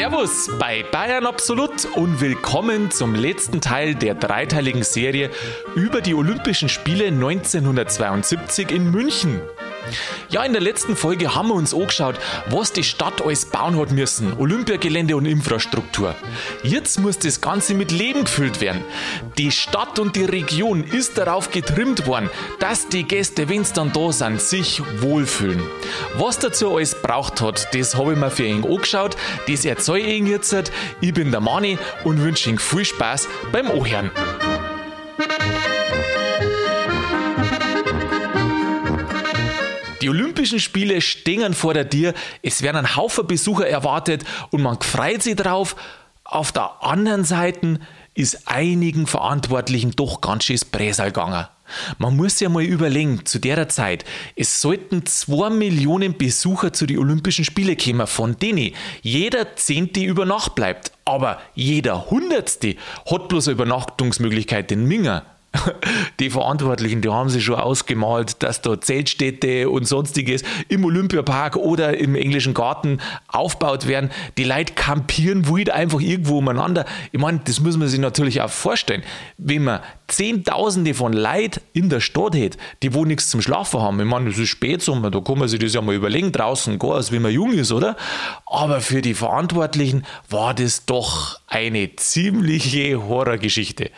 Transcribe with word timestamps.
Servus 0.00 0.48
bei 0.58 0.82
Bayern 0.82 1.26
Absolut 1.26 1.84
und 1.94 2.22
willkommen 2.22 2.90
zum 2.90 3.14
letzten 3.14 3.60
Teil 3.60 3.94
der 3.94 4.14
dreiteiligen 4.14 4.82
Serie 4.82 5.28
über 5.74 6.00
die 6.00 6.14
Olympischen 6.14 6.70
Spiele 6.70 7.08
1972 7.08 8.70
in 8.70 8.90
München. 8.90 9.42
Ja, 10.28 10.44
in 10.44 10.52
der 10.52 10.62
letzten 10.62 10.96
Folge 10.96 11.34
haben 11.34 11.48
wir 11.48 11.54
uns 11.54 11.74
angeschaut, 11.74 12.16
was 12.48 12.72
die 12.72 12.84
Stadt 12.84 13.22
alles 13.22 13.46
bauen 13.46 13.78
hat 13.78 13.90
müssen. 13.90 14.32
Olympiagelände 14.38 15.16
und 15.16 15.26
Infrastruktur. 15.26 16.14
Jetzt 16.62 17.00
muss 17.00 17.18
das 17.18 17.40
Ganze 17.40 17.74
mit 17.74 17.90
Leben 17.90 18.24
gefüllt 18.24 18.60
werden. 18.60 18.84
Die 19.38 19.50
Stadt 19.50 19.98
und 19.98 20.16
die 20.16 20.24
Region 20.24 20.84
ist 20.84 21.18
darauf 21.18 21.50
getrimmt 21.50 22.06
worden, 22.06 22.30
dass 22.58 22.88
die 22.88 23.04
Gäste, 23.04 23.48
wenn 23.48 23.64
sie 23.64 23.72
dann 23.72 23.92
da 23.92 24.12
sind, 24.12 24.40
sich 24.40 24.82
wohlfühlen. 25.00 25.62
Was 26.14 26.38
dazu 26.38 26.76
alles 26.76 26.94
braucht 27.00 27.40
hat, 27.40 27.74
das 27.74 27.94
habe 27.96 28.12
ich 28.12 28.18
mir 28.18 28.30
für 28.30 28.44
ihn 28.44 28.64
angeschaut. 28.64 29.16
Das 29.48 29.64
erzähle 29.64 30.00
ich 30.00 30.18
Ihnen 30.18 30.26
jetzt. 30.28 30.54
Ich 31.00 31.14
bin 31.14 31.30
der 31.30 31.40
Mani 31.40 31.78
und 32.04 32.22
wünsche 32.22 32.50
Ihnen 32.50 32.58
viel 32.58 32.84
Spaß 32.84 33.28
beim 33.52 33.70
Ohren. 33.70 34.10
Die 40.10 40.16
Olympischen 40.16 40.58
Spiele 40.58 41.00
stehen 41.00 41.54
vor 41.54 41.72
der 41.72 41.88
Tür, 41.88 42.14
es 42.42 42.62
werden 42.62 42.78
ein 42.78 42.96
Haufen 42.96 43.28
Besucher 43.28 43.68
erwartet 43.68 44.24
und 44.50 44.60
man 44.60 44.80
freut 44.80 45.22
sich 45.22 45.36
drauf. 45.36 45.76
Auf 46.24 46.50
der 46.50 46.82
anderen 46.82 47.22
Seite 47.22 47.78
ist 48.14 48.48
einigen 48.48 49.06
Verantwortlichen 49.06 49.92
doch 49.92 50.20
ganz 50.20 50.42
schön 50.42 50.58
Bräsal 50.72 51.12
gegangen. 51.12 51.46
Man 51.98 52.16
muss 52.16 52.40
ja 52.40 52.48
mal 52.48 52.64
überlegen, 52.64 53.24
zu 53.24 53.38
der 53.38 53.68
Zeit, 53.68 54.04
es 54.34 54.60
sollten 54.60 55.06
zwei 55.06 55.48
Millionen 55.48 56.18
Besucher 56.18 56.72
zu 56.72 56.86
den 56.86 56.98
Olympischen 56.98 57.44
Spielen 57.44 57.78
kommen, 57.78 58.08
von 58.08 58.36
denen 58.36 58.72
jeder 59.02 59.54
Zehnte 59.54 60.00
über 60.00 60.26
Nacht 60.26 60.56
bleibt. 60.56 60.90
Aber 61.04 61.40
jeder 61.54 62.10
Hundertste 62.10 62.74
hat 63.08 63.28
bloß 63.28 63.46
eine 63.46 63.52
Übernachtungsmöglichkeit 63.52 64.72
in 64.72 64.86
Minger 64.86 65.24
die 66.20 66.30
Verantwortlichen, 66.30 67.00
die 67.00 67.08
haben 67.08 67.28
sich 67.28 67.44
schon 67.44 67.56
ausgemalt, 67.56 68.42
dass 68.42 68.62
da 68.62 68.80
Zeltstädte 68.80 69.68
und 69.68 69.86
sonstiges 69.86 70.42
im 70.68 70.84
Olympiapark 70.84 71.56
oder 71.56 71.98
im 71.98 72.14
englischen 72.14 72.54
Garten 72.54 73.00
aufgebaut 73.28 73.86
werden. 73.86 74.10
Die 74.38 74.44
Leute 74.44 74.74
kampieren 74.74 75.48
wild 75.48 75.70
einfach 75.70 76.00
irgendwo 76.00 76.38
umeinander. 76.38 76.84
Ich 77.12 77.20
meine, 77.20 77.40
das 77.44 77.60
muss 77.60 77.76
man 77.76 77.88
sich 77.88 77.98
natürlich 77.98 78.40
auch 78.40 78.50
vorstellen. 78.50 79.02
Wenn 79.38 79.64
man 79.64 79.80
Zehntausende 80.10 80.94
von 80.94 81.12
Leuten 81.12 81.60
in 81.72 81.88
der 81.88 82.00
Stadt 82.00 82.34
hat, 82.36 82.56
die 82.82 82.94
wo 82.94 83.04
nichts 83.04 83.28
zum 83.30 83.40
Schlafen 83.40 83.80
haben. 83.80 84.00
Ich 84.00 84.06
meine, 84.06 84.30
es 84.30 84.38
ist 84.38 84.48
Spätsommer, 84.48 85.10
da 85.10 85.20
kann 85.20 85.38
man 85.38 85.48
sich 85.48 85.60
das 85.60 85.74
ja 85.74 85.80
mal 85.80 85.94
überlegen, 85.94 86.32
draußen 86.32 86.78
gar 86.78 86.96
als 86.96 87.12
wenn 87.12 87.22
man 87.22 87.32
jung 87.32 87.52
ist, 87.52 87.72
oder? 87.72 87.96
Aber 88.46 88.80
für 88.80 89.02
die 89.02 89.14
Verantwortlichen 89.14 90.04
war 90.28 90.52
das 90.52 90.84
doch 90.84 91.38
eine 91.46 91.94
ziemliche 91.96 93.02
Horrorgeschichte. 93.02 93.90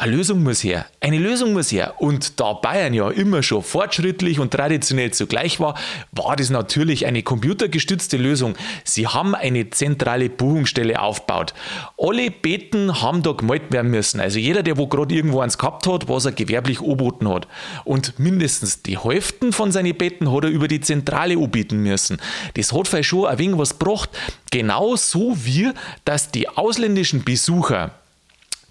Eine 0.00 0.16
Lösung 0.16 0.42
muss 0.42 0.64
her. 0.64 0.86
Eine 1.00 1.18
Lösung 1.18 1.52
muss 1.52 1.70
her. 1.70 1.96
Und 1.98 2.40
da 2.40 2.54
Bayern 2.54 2.94
ja 2.94 3.10
immer 3.10 3.42
schon 3.42 3.62
fortschrittlich 3.62 4.40
und 4.40 4.50
traditionell 4.50 5.10
zugleich 5.10 5.60
war, 5.60 5.74
war 6.12 6.36
das 6.36 6.48
natürlich 6.48 7.04
eine 7.04 7.22
computergestützte 7.22 8.16
Lösung. 8.16 8.54
Sie 8.82 9.06
haben 9.06 9.34
eine 9.34 9.68
zentrale 9.68 10.30
Buchungsstelle 10.30 11.02
aufgebaut. 11.02 11.52
Alle 11.98 12.30
Beten 12.30 13.02
haben 13.02 13.22
da 13.22 13.32
gemeldet 13.32 13.72
werden 13.72 13.90
müssen. 13.90 14.20
Also 14.20 14.38
jeder, 14.38 14.62
der 14.62 14.78
wo 14.78 14.86
gerade 14.86 15.14
irgendwo 15.14 15.40
eins 15.40 15.58
gehabt 15.58 15.86
hat, 15.86 16.08
was 16.08 16.24
er 16.24 16.32
gewerblich 16.32 16.80
anboten 16.80 17.28
hat. 17.28 17.46
Und 17.84 18.18
mindestens 18.18 18.80
die 18.80 18.98
Hälfte 18.98 19.52
von 19.52 19.70
seinen 19.70 19.94
Betten 19.94 20.32
hat 20.32 20.44
er 20.44 20.50
über 20.50 20.66
die 20.66 20.80
Zentrale 20.80 21.36
anbieten 21.36 21.82
müssen. 21.82 22.16
Das 22.54 22.72
hat 22.72 22.88
vielleicht 22.88 23.10
schon 23.10 23.26
ein 23.26 23.36
wenig 23.36 23.58
was 23.58 23.78
gebracht. 23.78 24.08
Genauso 24.50 25.36
wie, 25.44 25.72
dass 26.06 26.30
die 26.30 26.48
ausländischen 26.48 27.22
Besucher 27.22 27.99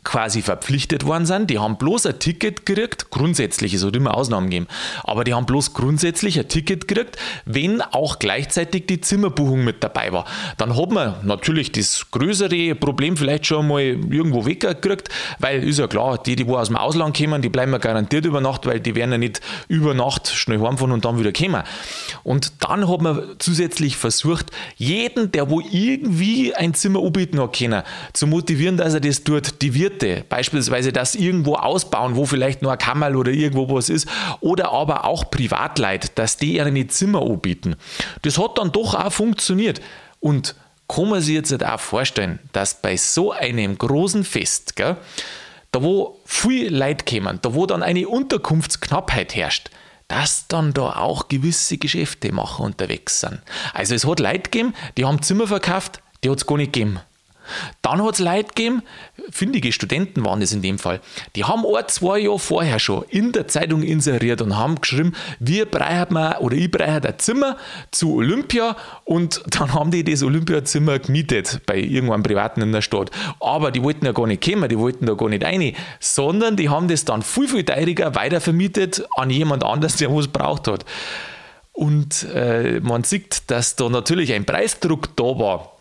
quasi 0.04 0.42
verpflichtet 0.42 1.06
worden 1.06 1.26
sind. 1.26 1.50
Die 1.50 1.60
haben 1.60 1.78
bloß 1.78 2.06
ein 2.06 2.20
Ticket 2.20 2.66
gekriegt, 2.66 3.10
grundsätzlich, 3.12 3.74
es 3.74 3.84
hat 3.86 3.96
immer 3.96 4.16
Ausnahmen 4.16 4.50
gegeben, 4.50 4.68
aber 5.04 5.24
die 5.24 5.34
haben 5.34 5.46
bloß 5.46 5.74
grundsätzlich 5.74 6.40
ein 6.40 6.48
Ticket 6.48 6.88
gekriegt, 6.88 7.18
wenn 7.46 7.82
auch 7.82 8.20
gleichzeitig 8.20 8.88
die 8.88 9.02
Zimmerbuchung 9.02 9.64
mit 9.64 9.84
dabei 9.84 10.12
war. 10.12 10.26
Dann 10.58 10.78
hat 10.78 10.92
man 10.92 11.16
natürlich 11.24 11.72
das 11.72 12.10
größere 12.12 12.76
Problem 12.76 13.18
vielleicht 13.18 13.46
schon 13.46 13.68
mal 13.68 13.82
irgendwo 13.82 14.46
weggekriegt, 14.46 15.10
weil 15.40 15.64
ist 15.64 15.80
ja 15.80 15.88
klar, 15.88 16.22
die, 16.22 16.36
die 16.36 16.48
wo 16.48 16.58
aus 16.58 16.68
dem 16.68 16.78
Ausland 16.78 17.18
kommen, 17.18 17.42
die 17.42 17.50
bleiben 17.50 17.72
ja 17.72 17.78
garantiert 17.78 18.26
über 18.26 18.42
Nacht, 18.42 18.66
weil 18.66 18.80
die 18.80 18.96
werden 18.96 19.12
ja 19.12 19.18
nicht 19.18 19.42
über 19.68 19.94
Nacht 19.94 20.28
schnell 20.30 20.62
heimfahren 20.62 20.92
und 20.92 21.06
dann 21.06 21.20
wieder 21.20 21.34
kommen. 21.34 21.64
Und 22.24 22.54
dann 22.60 22.90
hat 22.90 23.02
man 23.02 23.36
zusätzlich 23.40 23.98
versucht, 23.98 24.48
jeden, 24.78 25.32
der 25.32 25.50
wo 25.50 25.62
irgendwie 25.62 26.54
ein 26.56 26.74
Zimmer 26.74 27.02
anbieten 27.02 27.40
hat 27.40 27.58
können, 27.58 27.84
zu 28.14 28.28
motivieren, 28.28 28.78
dass 28.78 28.94
er 28.94 29.00
das 29.00 29.24
tut. 29.24 29.62
Die 29.62 29.74
wird 29.74 29.89
Dritte, 29.90 30.24
beispielsweise 30.30 30.94
das 30.94 31.16
irgendwo 31.16 31.56
ausbauen, 31.56 32.16
wo 32.16 32.26
vielleicht 32.26 32.62
nur 32.62 32.72
ein 32.72 32.78
Kammerl 32.78 33.16
oder 33.16 33.32
irgendwo 33.32 33.74
was 33.74 33.90
ist, 33.90 34.08
oder 34.40 34.72
aber 34.72 35.06
auch 35.06 35.32
Privatleit, 35.32 36.18
dass 36.18 36.38
die 36.38 36.56
ihre 36.56 36.88
Zimmer 36.88 37.22
anbieten. 37.22 37.76
Das 38.22 38.38
hat 38.38 38.58
dann 38.58 38.72
doch 38.72 38.94
auch 38.94 39.12
funktioniert. 39.12 39.82
Und 40.20 40.56
kann 40.88 41.10
man 41.10 41.22
sich 41.22 41.36
jetzt 41.36 41.64
auch 41.64 41.80
vorstellen, 41.80 42.40
dass 42.52 42.82
bei 42.82 42.98
so 42.98 43.32
einem 43.32 43.78
großen 43.78 44.24
Fest, 44.24 44.76
gell, 44.76 44.98
da 45.72 45.84
wo 45.84 46.20
viel 46.26 46.76
Leute 46.76 47.06
kommen, 47.06 47.40
da 47.42 47.54
wo 47.54 47.66
dann 47.66 47.84
eine 47.84 48.08
Unterkunftsknappheit 48.08 49.36
herrscht, 49.36 49.70
dass 50.08 50.48
dann 50.48 50.74
da 50.74 50.96
auch 50.96 51.28
gewisse 51.28 51.78
Geschäftemacher 51.78 52.64
unterwegs 52.64 53.20
sind. 53.20 53.40
Also 53.74 53.94
es 53.94 54.06
hat 54.06 54.20
Leute 54.20 54.50
gegeben, 54.50 54.74
die 54.98 55.06
haben 55.06 55.22
Zimmer 55.22 55.46
verkauft, 55.46 56.02
die 56.24 56.30
hat 56.30 56.40
es 56.40 56.48
gar 56.48 56.58
nicht 56.58 56.74
gegeben. 56.74 57.00
Dann 57.82 58.04
hat 58.04 58.16
es 58.16 58.20
Leute 58.20 58.50
gegeben, 58.50 58.84
findige 59.30 59.72
Studenten 59.72 60.26
waren 60.26 60.42
es 60.42 60.54
in 60.54 60.62
dem 60.62 60.80
Fall, 60.80 61.02
die 61.36 61.44
haben 61.44 61.64
ein, 61.66 61.88
zwei 61.88 62.20
Jahre 62.20 62.40
vorher 62.40 62.80
schon 62.80 63.04
in 63.10 63.32
der 63.32 63.48
Zeitung 63.48 63.84
inseriert 63.84 64.42
und 64.42 64.58
haben 64.58 64.80
geschrieben, 64.80 65.14
wir 65.40 65.66
brauchen 65.66 66.14
mal 66.14 66.38
oder 66.40 66.56
ich 66.56 66.72
brauche 66.72 67.08
ein 67.08 67.20
Zimmer 67.20 67.58
zu 67.92 68.16
Olympia 68.16 68.76
und 69.06 69.42
dann 69.50 69.74
haben 69.74 69.92
die 69.92 70.04
das 70.04 70.24
Olympiazimmer 70.24 71.00
gemietet 71.00 71.62
bei 71.66 71.78
irgendeinem 71.78 72.24
Privaten 72.24 72.62
in 72.62 72.72
der 72.72 72.82
Stadt. 72.82 73.12
Aber 73.40 73.72
die 73.72 73.84
wollten 73.84 74.06
ja 74.06 74.12
gar 74.12 74.28
nicht 74.28 74.44
kommen, 74.44 74.70
die 74.70 74.78
wollten 74.78 75.06
da 75.06 75.14
gar 75.14 75.30
nicht 75.30 75.44
rein, 75.44 75.76
sondern 76.00 76.56
die 76.56 76.70
haben 76.70 76.88
das 76.88 77.06
dann 77.06 77.22
viel, 77.22 77.48
viel 77.48 77.64
teurer 77.64 78.16
weitervermietet 78.16 79.06
an 79.16 79.30
jemand 79.30 79.64
anders, 79.64 79.98
der 79.98 80.14
was 80.14 80.28
braucht 80.28 80.68
hat. 80.68 80.86
Und 81.80 82.28
äh, 82.34 82.82
man 82.82 83.04
sieht, 83.06 83.50
dass 83.50 83.76
da 83.76 83.88
natürlich 83.88 84.34
ein 84.34 84.46
Preisdruck 84.46 85.16
da 85.16 85.24
war, 85.24 85.78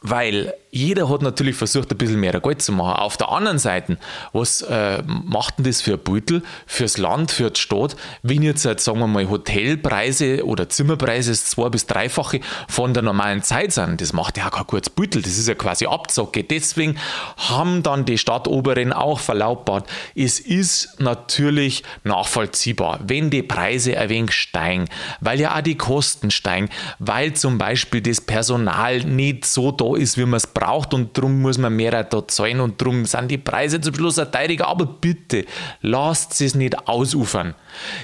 weil 0.00 0.54
jeder 0.74 1.08
hat 1.08 1.22
natürlich 1.22 1.54
versucht, 1.54 1.92
ein 1.92 1.98
bisschen 1.98 2.18
mehr 2.18 2.40
Geld 2.40 2.60
zu 2.60 2.72
machen. 2.72 3.00
Auf 3.00 3.16
der 3.16 3.30
anderen 3.30 3.60
Seite, 3.60 3.96
was 4.32 4.60
äh, 4.62 5.02
macht 5.06 5.58
denn 5.58 5.66
das 5.66 5.80
für 5.80 5.92
ein 5.92 6.02
Beutel, 6.02 6.42
fürs 6.66 6.98
Land, 6.98 7.30
für 7.30 7.48
die 7.48 7.60
Stadt, 7.60 7.94
wenn 8.22 8.42
jetzt, 8.42 8.64
halt, 8.64 8.80
sagen 8.80 8.98
wir 8.98 9.06
mal, 9.06 9.30
Hotelpreise 9.30 10.44
oder 10.44 10.68
Zimmerpreise 10.68 11.30
das 11.30 11.44
zwei- 11.44 11.68
bis 11.68 11.86
dreifache 11.86 12.40
von 12.68 12.92
der 12.92 13.04
normalen 13.04 13.44
Zeit 13.44 13.72
sind? 13.72 14.00
Das 14.00 14.12
macht 14.12 14.36
ja 14.36 14.50
kein 14.50 14.66
gutes 14.66 14.90
Beutel, 14.90 15.22
das 15.22 15.38
ist 15.38 15.46
ja 15.46 15.54
quasi 15.54 15.86
Abzocke. 15.86 16.42
Deswegen 16.42 16.98
haben 17.36 17.84
dann 17.84 18.04
die 18.04 18.18
Stadtoberen 18.18 18.92
auch 18.92 19.20
verlautbart, 19.20 19.88
es 20.16 20.40
ist 20.40 20.96
natürlich 20.98 21.84
nachvollziehbar, 22.02 22.98
wenn 23.06 23.30
die 23.30 23.44
Preise 23.44 23.96
ein 23.96 24.08
wenig 24.08 24.32
steigen, 24.32 24.88
weil 25.20 25.38
ja 25.38 25.56
auch 25.56 25.62
die 25.62 25.76
Kosten 25.76 26.32
steigen, 26.32 26.68
weil 26.98 27.34
zum 27.34 27.58
Beispiel 27.58 28.00
das 28.00 28.20
Personal 28.20 29.04
nicht 29.04 29.44
so 29.44 29.70
da 29.70 29.94
ist, 29.94 30.18
wie 30.18 30.24
man 30.24 30.38
es 30.38 30.48
braucht 30.48 30.63
braucht 30.64 30.94
und 30.94 31.16
darum 31.16 31.42
muss 31.42 31.58
man 31.58 31.76
mehr 31.76 32.04
da 32.04 32.26
zahlen 32.26 32.60
und 32.60 32.80
darum 32.80 33.04
sind 33.04 33.30
die 33.30 33.38
Preise 33.38 33.80
zum 33.80 33.94
Schluss 33.94 34.18
ein 34.18 34.32
teurer. 34.32 34.68
Aber 34.68 34.86
bitte, 34.86 35.44
lasst 35.82 36.40
es 36.40 36.54
nicht 36.54 36.88
ausufern. 36.88 37.54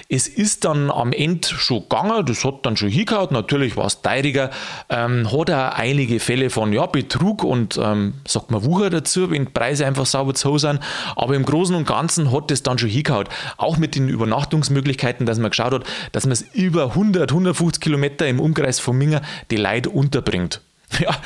Es 0.08 0.28
ist 0.28 0.64
dann 0.64 0.90
am 0.90 1.12
Ende 1.12 1.48
schon 1.48 1.82
gegangen, 1.82 2.24
das 2.26 2.44
hat 2.44 2.66
dann 2.66 2.76
schon 2.76 2.90
hingehauen, 2.90 3.28
natürlich 3.30 3.76
war 3.76 3.86
es 3.86 4.02
teurer, 4.02 4.50
ähm, 4.88 5.30
hat 5.30 5.50
auch 5.50 5.78
einige 5.78 6.20
Fälle 6.20 6.50
von 6.50 6.72
ja, 6.72 6.86
Betrug 6.86 7.44
und 7.44 7.78
ähm, 7.82 8.14
sagt 8.26 8.50
man 8.50 8.64
Wucher 8.64 8.90
dazu, 8.90 9.30
wenn 9.30 9.46
die 9.46 9.52
Preise 9.52 9.86
einfach 9.86 10.06
sauber 10.06 10.34
zu 10.34 10.58
sind, 10.58 10.80
aber 11.16 11.34
im 11.34 11.44
Großen 11.44 11.74
und 11.74 11.86
Ganzen 11.86 12.32
hat 12.32 12.50
das 12.50 12.62
dann 12.62 12.78
schon 12.78 12.90
hingehauen. 12.90 13.28
Auch 13.56 13.78
mit 13.78 13.94
den 13.94 14.08
Übernachtungsmöglichkeiten, 14.08 15.24
dass 15.24 15.38
man 15.38 15.50
geschaut 15.50 15.72
hat, 15.72 15.84
dass 16.12 16.24
man 16.24 16.32
es 16.32 16.42
über 16.52 16.90
100, 16.90 17.30
150 17.30 17.80
Kilometer 17.80 18.26
im 18.26 18.40
Umkreis 18.40 18.80
von 18.80 18.98
Minger 18.98 19.22
die 19.50 19.56
Leute 19.56 19.90
unterbringt. 19.90 20.60
Ja, 20.98 21.16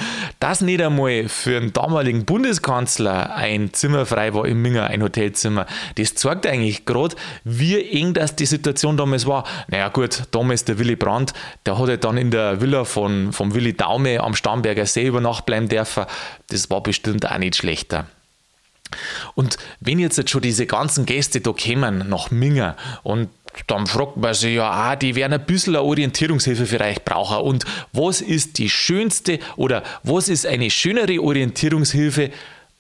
dass 0.41 0.61
nicht 0.61 0.83
einmal 0.83 1.29
für 1.29 1.57
einen 1.57 1.73
damaligen 1.73 2.25
Bundeskanzler 2.25 3.35
ein 3.35 3.73
Zimmer 3.73 4.07
frei 4.07 4.35
war 4.35 4.47
im 4.47 4.61
Minger, 4.63 4.85
ein 4.85 5.03
Hotelzimmer, 5.03 5.67
das 5.97 6.15
zeigt 6.15 6.47
eigentlich 6.47 6.85
gerade, 6.85 7.17
wie 7.45 7.83
eng 7.83 8.15
das 8.15 8.37
die 8.37 8.47
Situation 8.47 8.97
damals 8.97 9.27
war. 9.27 9.45
Naja 9.69 9.89
gut, 9.89 10.25
damals 10.33 10.65
der 10.65 10.79
Willy 10.79 10.97
Brandt, 10.97 11.33
der 11.67 11.79
hatte 11.79 11.99
dann 11.99 12.19
in 12.19 12.31
der 12.31 12.61
Villa 12.61 12.85
von, 12.85 13.33
vom 13.33 13.55
Willy 13.55 13.73
Daume 13.73 14.21
am 14.21 14.35
Starnberger 14.35 14.87
See 14.87 15.07
über 15.07 15.21
Nacht 15.21 15.47
bleiben 15.47 15.69
dürfen. 15.69 16.05
Das 16.49 16.71
war 16.71 16.83
bestimmt 16.83 17.29
auch 17.31 17.39
nicht 17.39 17.57
schlechter. 17.57 18.07
Und 19.35 19.57
wenn 19.81 19.99
jetzt, 19.99 20.19
jetzt 20.19 20.31
schon 20.31 20.43
diese 20.43 20.67
ganzen 20.67 21.07
Gäste 21.07 21.41
da 21.41 21.53
kommen 21.53 22.09
nach 22.09 22.31
Minger 22.31 22.77
und 23.03 23.29
dann 23.67 23.87
fragt 23.87 24.17
man 24.17 24.35
sich 24.35 24.57
ja 24.57 24.93
auch, 24.93 24.95
die 24.97 25.15
werden 25.15 25.35
ein 25.35 25.47
bisschen 25.47 25.77
eine 25.77 25.85
Orientierungshilfe 25.85 26.67
für 26.67 26.81
euch 26.81 27.05
brauchen. 27.05 27.39
Und 27.39 27.65
was 27.93 28.21
ist 28.21 28.59
die 28.59 28.71
schönste 28.71 29.39
oder 29.57 29.83
was 30.03 30.29
ist 30.29 30.47
eine 30.47 30.71
schönere 30.71 31.21
Orientierungshilfe 31.21 32.31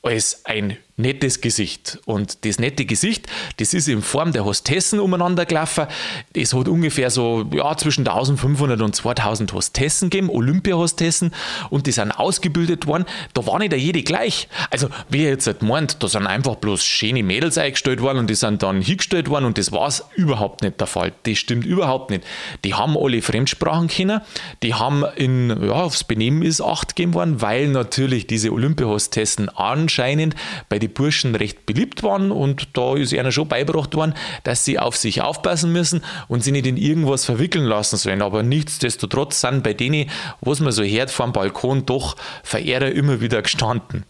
als 0.03 0.44
ein 0.44 0.76
nettes 0.96 1.41
Gesicht. 1.41 1.99
Und 2.05 2.44
das 2.44 2.58
nette 2.58 2.85
Gesicht, 2.85 3.26
das 3.56 3.75
ist 3.75 3.88
in 3.88 4.00
Form 4.00 4.32
der 4.32 4.44
Hostessen 4.44 5.00
umeinander 5.00 5.44
gelaufen. 5.44 5.87
Es 6.32 6.55
hat 6.55 6.69
ungefähr 6.69 7.11
so 7.11 7.44
ja, 7.52 7.76
zwischen 7.76 8.06
1500 8.06 8.81
und 8.81 8.94
2000 8.94 9.52
Hostessen 9.52 10.11
gegeben, 10.11 10.31
Olympia-Hostessen, 10.31 11.32
und 11.70 11.87
die 11.87 11.93
sind 11.93 12.12
ausgebildet 12.12 12.87
worden. 12.87 13.06
Da 13.32 13.44
war 13.46 13.58
nicht 13.58 13.73
jede 13.73 14.02
gleich. 14.02 14.49
Also, 14.70 14.88
wer 15.08 15.31
jetzt 15.31 15.46
halt 15.46 15.62
meint, 15.62 16.02
da 16.02 16.08
sind 16.08 16.26
einfach 16.26 16.56
bloß 16.56 16.85
schöne 16.85 17.25
Mädels 17.25 17.58
eingestellt 17.58 18.00
worden 18.00 18.19
und 18.19 18.31
die 18.31 18.37
sind 18.37 18.62
dann 18.62 18.81
hingestellt 18.81 19.29
worden 19.29 19.46
und 19.46 19.58
das 19.58 19.73
war 19.73 19.88
es 19.88 20.05
überhaupt 20.14 20.62
nicht 20.62 20.81
der 20.81 20.87
Fall. 20.87 21.12
Das 21.25 21.38
stimmt 21.38 21.67
überhaupt 21.67 22.11
nicht. 22.11 22.25
Die 22.64 22.75
haben 22.75 22.96
alle 22.96 23.20
Fremdsprachen 23.20 23.88
kennen, 23.88 24.20
die 24.62 24.75
haben 24.75 25.05
in, 25.17 25.50
ja, 25.64 25.73
aufs 25.73 26.05
Benehmen 26.05 26.43
ist 26.43 26.61
Acht 26.61 26.94
gegeben 26.94 27.14
worden, 27.14 27.43
weil 27.43 27.69
natürlich 27.69 28.26
diese 28.26 28.52
Olympia-Hostessen 28.52 29.49
anscheinend 29.49 30.35
bei 30.69 30.79
die 30.85 30.89
Burschen 30.89 31.35
recht 31.35 31.65
beliebt 31.67 32.03
waren 32.03 32.31
und 32.31 32.69
da 32.75 32.95
ist 32.95 33.15
einer 33.15 33.33
schon 33.33 33.49
beigebracht 33.49 33.95
worden, 33.95 34.15
dass 34.43 34.65
sie 34.65 34.79
auf 34.79 34.97
sich 34.97 35.23
aufpassen 35.23 35.73
müssen 35.73 36.03
und 36.29 36.45
sie 36.45 36.53
nicht 36.53 36.67
in 36.67 36.77
irgendwas 36.77 37.25
verwickeln 37.25 37.65
lassen 37.65 37.97
sollen. 37.97 38.21
Aber 38.21 38.43
nichtsdestotrotz 38.43 39.41
sind 39.41 39.63
bei 39.63 39.73
denen, 39.73 40.11
was 40.41 40.61
man 40.61 40.73
so 40.73 40.83
hört 40.83 41.11
vom 41.11 41.33
Balkon, 41.33 41.87
doch 41.87 42.17
Verehrer 42.43 42.93
immer 42.93 43.21
wieder 43.21 43.41
gestanden. 43.41 44.05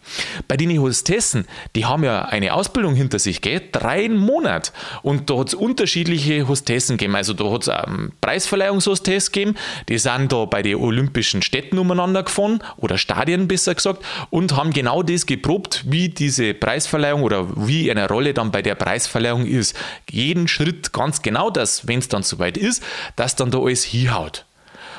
Bei 0.49 0.57
den 0.57 0.77
Hostessen, 0.81 1.47
die 1.77 1.87
haben 1.87 2.03
ja 2.03 2.25
eine 2.25 2.55
Ausbildung 2.55 2.95
hinter 2.95 3.19
sich, 3.19 3.41
gell? 3.41 3.63
drei 3.71 4.09
Monate. 4.09 4.73
Und 5.03 5.31
da 5.31 5.39
hat 5.39 5.49
es 5.49 5.55
unterschiedliche 5.55 6.49
Hostessen 6.49 6.97
gegeben. 6.97 7.15
Also 7.15 7.35
da 7.35 7.51
hat 7.51 7.63
es 7.63 7.69
ähm, 7.69 8.13
Preisverleihungshostess 8.21 9.31
gegeben, 9.31 9.57
die 9.89 9.99
sind 9.99 10.33
da 10.33 10.45
bei 10.45 10.63
den 10.63 10.77
olympischen 10.77 11.43
Städten 11.43 11.79
umeinander 11.79 12.25
gefahren 12.25 12.63
oder 12.77 12.99
Stadien 12.99 13.47
besser 13.47 13.75
gesagt 13.75 14.05
und 14.31 14.57
haben 14.57 14.73
genau 14.73 15.03
das 15.03 15.27
geprobt, 15.27 15.85
wie 15.87 16.09
diese 16.09 16.55
Preisverleihung 16.65 17.23
oder 17.23 17.47
wie 17.69 17.91
eine 17.91 18.09
Rolle 18.09 18.33
dann 18.33 18.51
bei 18.51 18.63
der 18.63 18.75
Preisverleihung 18.75 19.45
ist. 19.45 19.77
Jeden 20.11 20.49
Schritt 20.49 20.95
ganz 20.95 21.21
genau, 21.21 21.51
dass, 21.51 21.87
wenn 21.87 21.99
es 21.99 22.09
dann 22.09 22.23
soweit 22.23 22.57
ist, 22.57 22.83
dass 23.17 23.37
dann 23.37 23.51
da 23.51 23.59
alles 23.59 23.85
hinhaut. 23.85 24.47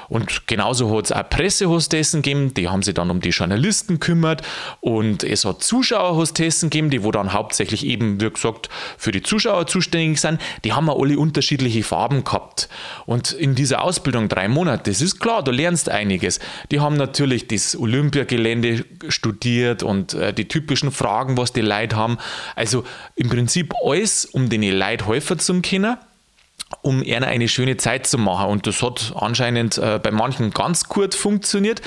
Und 0.09 0.47
genauso 0.47 0.95
hat 0.95 1.05
es 1.05 1.11
auch 1.11 1.29
Pressehostessen 1.29 2.21
gegeben, 2.21 2.53
die 2.53 2.69
haben 2.69 2.81
sich 2.81 2.93
dann 2.93 3.09
um 3.09 3.21
die 3.21 3.29
Journalisten 3.29 3.99
kümmert. 3.99 4.41
Und 4.81 5.23
es 5.23 5.45
hat 5.45 5.63
Zuschauerhostessen 5.63 6.69
gegeben, 6.69 6.89
die 6.89 7.03
wo 7.03 7.11
dann 7.11 7.33
hauptsächlich 7.33 7.85
eben, 7.85 8.21
wie 8.21 8.29
gesagt, 8.29 8.69
für 8.97 9.11
die 9.11 9.21
Zuschauer 9.21 9.67
zuständig 9.67 10.19
sind. 10.19 10.39
Die 10.63 10.73
haben 10.73 10.89
auch 10.89 11.01
alle 11.01 11.17
unterschiedliche 11.17 11.83
Farben 11.83 12.23
gehabt. 12.23 12.69
Und 13.05 13.31
in 13.31 13.55
dieser 13.55 13.83
Ausbildung 13.83 14.29
drei 14.29 14.47
Monate, 14.47 14.89
das 14.91 15.01
ist 15.01 15.19
klar, 15.19 15.43
du 15.43 15.51
lernst 15.51 15.89
einiges. 15.89 16.39
Die 16.71 16.79
haben 16.79 16.97
natürlich 16.97 17.47
das 17.47 17.75
Olympiagelände 17.75 18.85
studiert 19.09 19.83
und 19.83 20.13
äh, 20.13 20.33
die 20.33 20.47
typischen 20.47 20.91
Fragen, 20.91 21.37
was 21.37 21.53
die 21.53 21.61
Leute 21.61 21.95
haben. 21.95 22.17
Also 22.55 22.83
im 23.15 23.29
Prinzip 23.29 23.73
alles, 23.83 24.25
um 24.25 24.49
den 24.49 24.63
Leute 24.63 25.07
helfen 25.07 25.39
zu 25.39 25.61
können 25.61 25.97
um 26.81 27.03
eher 27.03 27.25
eine 27.27 27.47
schöne 27.47 27.77
Zeit 27.77 28.07
zu 28.07 28.17
machen. 28.17 28.49
Und 28.49 28.67
das 28.67 28.81
hat 28.81 29.13
anscheinend 29.15 29.77
äh, 29.77 29.99
bei 30.01 30.11
manchen 30.11 30.51
ganz 30.51 30.85
gut 30.85 31.15
funktioniert. 31.15 31.81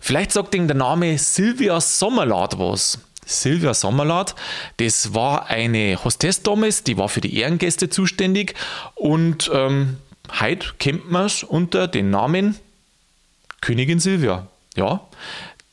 Vielleicht 0.00 0.32
sagt 0.32 0.54
Ihnen 0.54 0.68
der 0.68 0.76
Name 0.76 1.18
Silvia 1.18 1.80
Sommerlad 1.80 2.58
was. 2.58 2.98
Silvia 3.24 3.72
Sommerlad, 3.72 4.34
das 4.78 5.14
war 5.14 5.46
eine 5.46 5.96
Hostess 6.04 6.42
damals, 6.42 6.82
die 6.82 6.98
war 6.98 7.08
für 7.08 7.20
die 7.20 7.36
Ehrengäste 7.38 7.88
zuständig 7.88 8.54
und 8.96 9.48
ähm, 9.54 9.98
heute 10.40 10.72
kennt 10.80 11.10
man 11.10 11.26
es 11.26 11.44
unter 11.44 11.86
dem 11.86 12.10
Namen 12.10 12.56
Königin 13.60 14.00
Silvia. 14.00 14.48
Ja, 14.74 15.06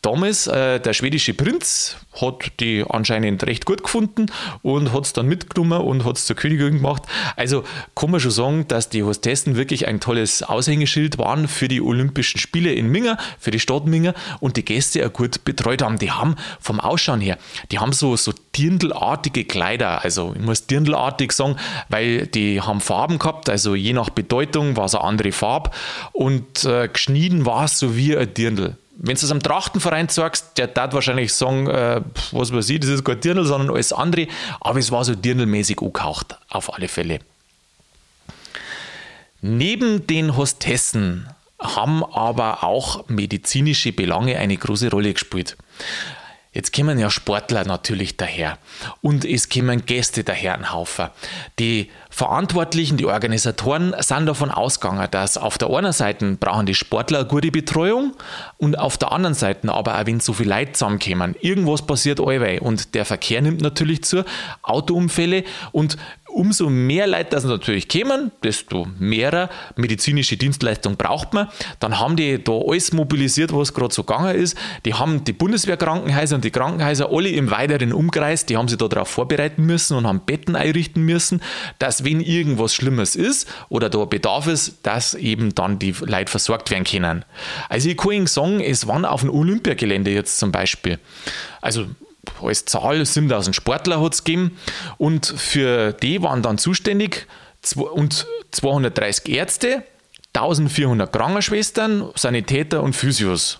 Damals, 0.01 0.47
äh, 0.47 0.79
der 0.79 0.93
schwedische 0.93 1.33
Prinz 1.33 1.97
hat 2.21 2.53
die 2.61 2.85
anscheinend 2.89 3.43
recht 3.45 3.65
gut 3.65 3.83
gefunden 3.83 4.27
und 4.61 4.93
hat 4.93 5.05
es 5.05 5.13
dann 5.13 5.27
mitgenommen 5.27 5.81
und 5.81 6.05
hat 6.05 6.15
es 6.15 6.25
zur 6.25 6.37
Königin 6.37 6.75
gemacht. 6.75 7.03
Also 7.35 7.65
kann 7.95 8.09
man 8.09 8.21
schon 8.21 8.31
sagen, 8.31 8.67
dass 8.69 8.87
die 8.87 9.03
Hostessen 9.03 9.57
wirklich 9.57 9.87
ein 9.87 9.99
tolles 9.99 10.41
Aushängeschild 10.41 11.17
waren 11.17 11.49
für 11.49 11.67
die 11.67 11.81
Olympischen 11.81 12.39
Spiele 12.39 12.71
in 12.71 12.87
Minga, 12.87 13.17
für 13.39 13.51
die 13.51 13.59
Stadt 13.59 13.87
Minga 13.87 14.13
und 14.39 14.55
die 14.55 14.63
Gäste 14.63 15.05
auch 15.05 15.11
gut 15.11 15.43
betreut 15.43 15.81
haben. 15.81 15.99
Die 15.99 16.11
haben 16.11 16.37
vom 16.61 16.79
Ausschauen 16.79 17.19
her, 17.19 17.37
die 17.71 17.79
haben 17.79 17.91
so, 17.91 18.15
so 18.15 18.31
dirndlartige 18.57 19.43
Kleider. 19.43 20.03
Also 20.03 20.33
ich 20.33 20.41
muss 20.41 20.65
dirndlartig 20.65 21.33
sagen, 21.33 21.57
weil 21.89 22.25
die 22.27 22.61
haben 22.61 22.79
Farben 22.79 23.19
gehabt, 23.19 23.49
also 23.49 23.75
je 23.75 23.91
nach 23.91 24.09
Bedeutung 24.09 24.77
war 24.77 24.85
es 24.85 24.95
eine 24.95 25.03
andere 25.03 25.33
Farbe 25.33 25.71
und 26.13 26.63
äh, 26.63 26.87
geschnitten 26.87 27.45
war 27.45 27.65
es 27.65 27.79
so 27.79 27.97
wie 27.97 28.15
ein 28.15 28.33
Dirndl 28.33 28.77
wenn 29.01 29.15
du 29.15 29.25
es 29.25 29.31
einem 29.31 29.41
Trachtenverein 29.41 30.09
sagst, 30.09 30.57
der 30.57 30.67
darf 30.67 30.93
wahrscheinlich 30.93 31.33
sagen, 31.33 31.67
äh, 31.67 32.01
was 32.31 32.53
weiß 32.53 32.69
ich, 32.69 32.81
das 32.81 32.89
ist 32.89 33.05
kein 33.05 33.19
Dirndl, 33.19 33.45
sondern 33.45 33.73
alles 33.73 33.93
andere, 33.93 34.27
aber 34.59 34.79
es 34.79 34.91
war 34.91 35.05
so 35.05 35.15
dirndlmäßig 35.15 35.81
angehaucht, 35.81 36.37
auf 36.49 36.73
alle 36.73 36.89
Fälle. 36.89 37.19
Neben 39.41 40.05
den 40.05 40.35
Hostessen 40.35 41.29
haben 41.59 42.03
aber 42.03 42.63
auch 42.65 43.07
medizinische 43.07 43.93
Belange 43.93 44.37
eine 44.37 44.57
große 44.57 44.89
Rolle 44.91 45.13
gespielt. 45.13 45.55
Jetzt 46.51 46.73
kommen 46.73 46.99
ja 46.99 47.09
Sportler 47.09 47.63
natürlich 47.63 48.17
daher 48.17 48.57
und 49.01 49.23
es 49.23 49.47
kommen 49.47 49.85
Gäste 49.85 50.25
daher 50.25 50.55
ein 50.55 50.73
Haufen. 50.73 51.09
Die 51.57 51.89
Verantwortlichen, 52.11 52.97
die 52.97 53.05
Organisatoren 53.05 53.95
sind 53.99 54.25
davon 54.25 54.49
ausgegangen, 54.49 55.07
dass 55.11 55.37
auf 55.37 55.59
der 55.59 55.69
einen 55.69 55.93
Seite 55.93 56.37
brauchen 56.39 56.65
die 56.65 56.73
Sportler 56.73 57.19
eine 57.19 57.27
gute 57.27 57.51
Betreuung 57.51 58.13
und 58.57 58.79
auf 58.79 58.97
der 58.97 59.11
anderen 59.11 59.35
Seite 59.35 59.71
aber 59.71 59.99
auch 59.99 60.05
wenn 60.07 60.19
so 60.19 60.33
viele 60.33 60.49
Leute 60.49 60.73
zusammenkommen, 60.73 61.35
irgendwas 61.39 61.83
passiert 61.83 62.19
allweil 62.19 62.59
und 62.59 62.95
der 62.95 63.05
Verkehr 63.05 63.41
nimmt 63.43 63.61
natürlich 63.61 64.03
zu, 64.03 64.25
Autounfälle 64.63 65.43
und 65.71 65.97
umso 66.39 66.69
mehr 66.69 67.05
Leute 67.05 67.31
das 67.31 67.43
natürlich 67.43 67.89
kommen, 67.89 68.31
desto 68.43 68.87
mehr 68.97 69.49
medizinische 69.75 70.37
Dienstleistung 70.37 70.95
braucht 70.95 71.33
man. 71.33 71.49
Dann 71.81 71.99
haben 71.99 72.15
die 72.15 72.41
da 72.41 72.53
alles 72.53 72.93
mobilisiert, 72.93 73.53
was 73.53 73.73
gerade 73.73 73.93
so 73.93 74.03
gegangen 74.03 74.35
ist. 74.35 74.57
Die 74.85 74.93
haben 74.93 75.25
die 75.25 75.33
Bundeswehrkrankenhäuser 75.33 76.35
und 76.35 76.45
die 76.45 76.51
Krankenhäuser 76.51 77.09
alle 77.11 77.29
im 77.29 77.51
weiteren 77.51 77.91
Umkreis, 77.91 78.45
die 78.45 78.55
haben 78.55 78.69
sich 78.69 78.77
darauf 78.77 79.09
vorbereiten 79.09 79.65
müssen 79.65 79.97
und 79.97 80.07
haben 80.07 80.21
Betten 80.25 80.55
einrichten 80.55 81.03
müssen, 81.03 81.41
dass 81.77 82.05
wenn 82.05 82.21
irgendwas 82.21 82.73
Schlimmes 82.73 83.17
ist 83.17 83.45
oder 83.67 83.89
da 83.89 84.05
Bedarf 84.05 84.47
ist, 84.47 84.77
dass 84.83 85.15
eben 85.15 85.53
dann 85.55 85.77
die 85.77 85.93
Leute 85.99 86.31
versorgt 86.31 86.71
werden 86.71 86.85
können. 86.85 87.25
Also 87.67 87.89
ich 87.89 87.97
kann 87.97 88.13
Ihnen 88.13 88.27
sagen, 88.27 88.61
es 88.61 88.87
waren 88.87 89.03
auf 89.03 89.21
dem 89.21 89.29
Olympiagelände 89.29 90.11
jetzt 90.11 90.39
zum 90.39 90.53
Beispiel. 90.53 90.99
Also 91.59 91.87
als 92.41 92.65
Zahl 92.65 93.05
7000 93.05 93.55
Sportler 93.55 94.01
hat 94.01 94.13
es 94.13 94.23
gegeben 94.23 94.57
und 94.97 95.25
für 95.25 95.93
die 95.93 96.21
waren 96.21 96.41
dann 96.41 96.57
zuständig 96.57 97.27
und 97.75 98.25
230 98.51 99.29
Ärzte, 99.29 99.83
1400 100.33 101.11
Krankenschwestern, 101.11 102.09
Sanitäter 102.15 102.83
und 102.83 102.95
Physios. 102.95 103.59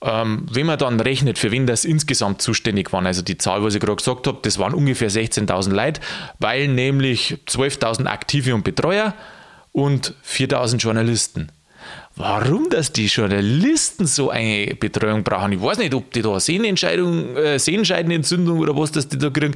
Ähm, 0.00 0.46
wenn 0.50 0.66
man 0.66 0.78
dann 0.78 1.00
rechnet, 1.00 1.38
für 1.38 1.50
wen 1.50 1.66
das 1.66 1.84
insgesamt 1.84 2.40
zuständig 2.40 2.92
waren, 2.92 3.06
also 3.06 3.22
die 3.22 3.36
Zahl, 3.36 3.64
was 3.64 3.74
ich 3.74 3.80
gerade 3.80 3.96
gesagt 3.96 4.26
habe, 4.28 4.38
das 4.42 4.58
waren 4.58 4.72
ungefähr 4.72 5.10
16.000 5.10 5.70
Leute, 5.70 6.00
weil 6.38 6.68
nämlich 6.68 7.38
12.000 7.48 8.06
Aktive 8.06 8.54
und 8.54 8.62
Betreuer 8.62 9.14
und 9.72 10.14
4.000 10.24 10.76
Journalisten 10.76 11.50
warum 12.18 12.68
dass 12.68 12.92
die 12.92 13.06
Journalisten 13.06 14.06
so 14.06 14.30
eine 14.30 14.74
Betreuung 14.78 15.22
brauchen. 15.22 15.52
Ich 15.52 15.62
weiß 15.62 15.78
nicht, 15.78 15.94
ob 15.94 16.12
die 16.12 16.22
da 16.22 16.38
Sehnenentscheidung, 16.38 17.36
äh, 17.36 17.58
Sehenscheidenentzündung 17.58 18.58
oder 18.58 18.76
was, 18.76 18.92
dass 18.92 19.08
die 19.08 19.18
da 19.18 19.30
kriegen. 19.30 19.54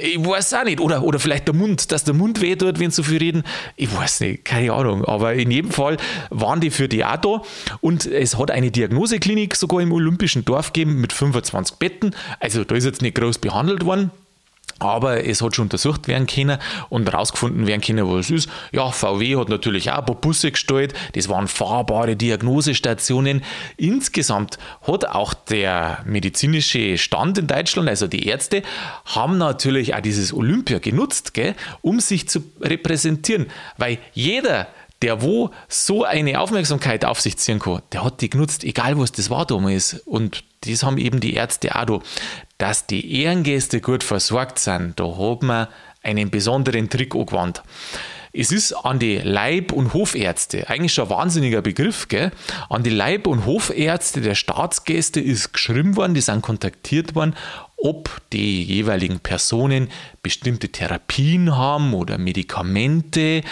Ich 0.00 0.24
weiß 0.24 0.54
auch 0.54 0.64
nicht. 0.64 0.80
Oder, 0.80 1.02
oder 1.02 1.18
vielleicht 1.18 1.48
der 1.48 1.54
Mund, 1.54 1.90
dass 1.90 2.04
der 2.04 2.14
Mund 2.14 2.40
weh 2.40 2.54
tut, 2.54 2.78
wenn 2.78 2.90
sie 2.90 2.96
so 2.96 3.02
viel 3.02 3.18
reden. 3.18 3.42
Ich 3.76 3.94
weiß 3.94 4.20
nicht, 4.20 4.44
keine 4.44 4.72
Ahnung. 4.72 5.04
Aber 5.04 5.34
in 5.34 5.50
jedem 5.50 5.70
Fall 5.70 5.96
waren 6.30 6.60
die 6.60 6.70
für 6.70 6.88
die 6.88 7.04
auch 7.04 7.16
da. 7.16 7.42
Und 7.80 8.06
es 8.06 8.38
hat 8.38 8.50
eine 8.50 8.70
Diagnoseklinik 8.70 9.56
sogar 9.56 9.80
im 9.80 9.92
Olympischen 9.92 10.44
Dorf 10.44 10.72
gegeben 10.72 11.00
mit 11.00 11.12
25 11.12 11.76
Betten. 11.76 12.14
Also 12.40 12.64
da 12.64 12.74
ist 12.74 12.84
jetzt 12.84 13.02
nicht 13.02 13.16
groß 13.16 13.38
behandelt 13.38 13.84
worden. 13.84 14.10
Aber 14.82 15.24
es 15.24 15.40
hat 15.40 15.54
schon 15.54 15.66
untersucht 15.66 16.08
werden 16.08 16.26
können 16.26 16.58
und 16.88 17.08
herausgefunden 17.08 17.68
werden 17.68 17.80
können, 17.80 18.10
was 18.10 18.30
es 18.30 18.46
ist. 18.46 18.50
Ja, 18.72 18.90
VW 18.90 19.36
hat 19.36 19.48
natürlich 19.48 19.92
auch 19.92 19.98
ein 19.98 20.06
paar 20.06 20.16
Busse 20.16 20.50
gestellt. 20.50 20.92
Das 21.12 21.28
waren 21.28 21.46
fahrbare 21.46 22.16
Diagnosestationen. 22.16 23.44
Insgesamt 23.76 24.58
hat 24.84 25.04
auch 25.04 25.34
der 25.34 26.00
medizinische 26.04 26.98
Stand 26.98 27.38
in 27.38 27.46
Deutschland, 27.46 27.88
also 27.88 28.08
die 28.08 28.26
Ärzte, 28.26 28.62
haben 29.04 29.38
natürlich 29.38 29.94
auch 29.94 30.00
dieses 30.00 30.32
Olympia 30.32 30.80
genutzt, 30.80 31.32
gell, 31.32 31.54
um 31.80 32.00
sich 32.00 32.28
zu 32.28 32.42
repräsentieren. 32.60 33.46
Weil 33.76 33.98
jeder, 34.14 34.66
der 35.00 35.22
wo 35.22 35.50
so 35.68 36.02
eine 36.02 36.40
Aufmerksamkeit 36.40 37.04
auf 37.04 37.20
sich 37.20 37.36
ziehen 37.36 37.60
kann, 37.60 37.82
der 37.92 38.02
hat 38.02 38.20
die 38.20 38.30
genutzt, 38.30 38.64
egal 38.64 38.98
was 38.98 39.12
das 39.12 39.30
war 39.30 39.46
damals. 39.46 39.94
Und 40.06 40.42
das 40.66 40.82
haben 40.82 40.98
eben 40.98 41.20
die 41.20 41.34
Ärzte 41.34 41.74
auch 41.74 41.84
da. 41.84 42.00
Dass 42.58 42.86
die 42.86 43.22
Ehrengäste 43.22 43.80
gut 43.80 44.04
versorgt 44.04 44.58
sind, 44.58 44.98
da 44.98 45.16
hat 45.16 45.42
man 45.42 45.68
einen 46.02 46.30
besonderen 46.30 46.88
Trick 46.88 47.14
angewandt. 47.14 47.62
Es 48.34 48.50
ist 48.50 48.72
an 48.72 48.98
die 48.98 49.18
Leib- 49.18 49.72
und 49.72 49.92
Hofärzte, 49.92 50.70
eigentlich 50.70 50.94
schon 50.94 51.04
ein 51.04 51.10
wahnsinniger 51.10 51.60
Begriff, 51.60 52.08
gell? 52.08 52.30
An 52.70 52.82
die 52.82 52.90
Leib- 52.90 53.26
und 53.26 53.44
Hofärzte 53.44 54.22
der 54.22 54.34
Staatsgäste 54.34 55.20
ist 55.20 55.52
geschrieben 55.52 55.96
worden, 55.96 56.14
die 56.14 56.22
sind 56.22 56.40
kontaktiert 56.40 57.14
worden, 57.14 57.34
ob 57.76 58.22
die 58.32 58.62
jeweiligen 58.62 59.18
Personen 59.18 59.88
bestimmte 60.22 60.70
Therapien 60.70 61.54
haben 61.54 61.92
oder 61.92 62.16
Medikamente 62.16 63.42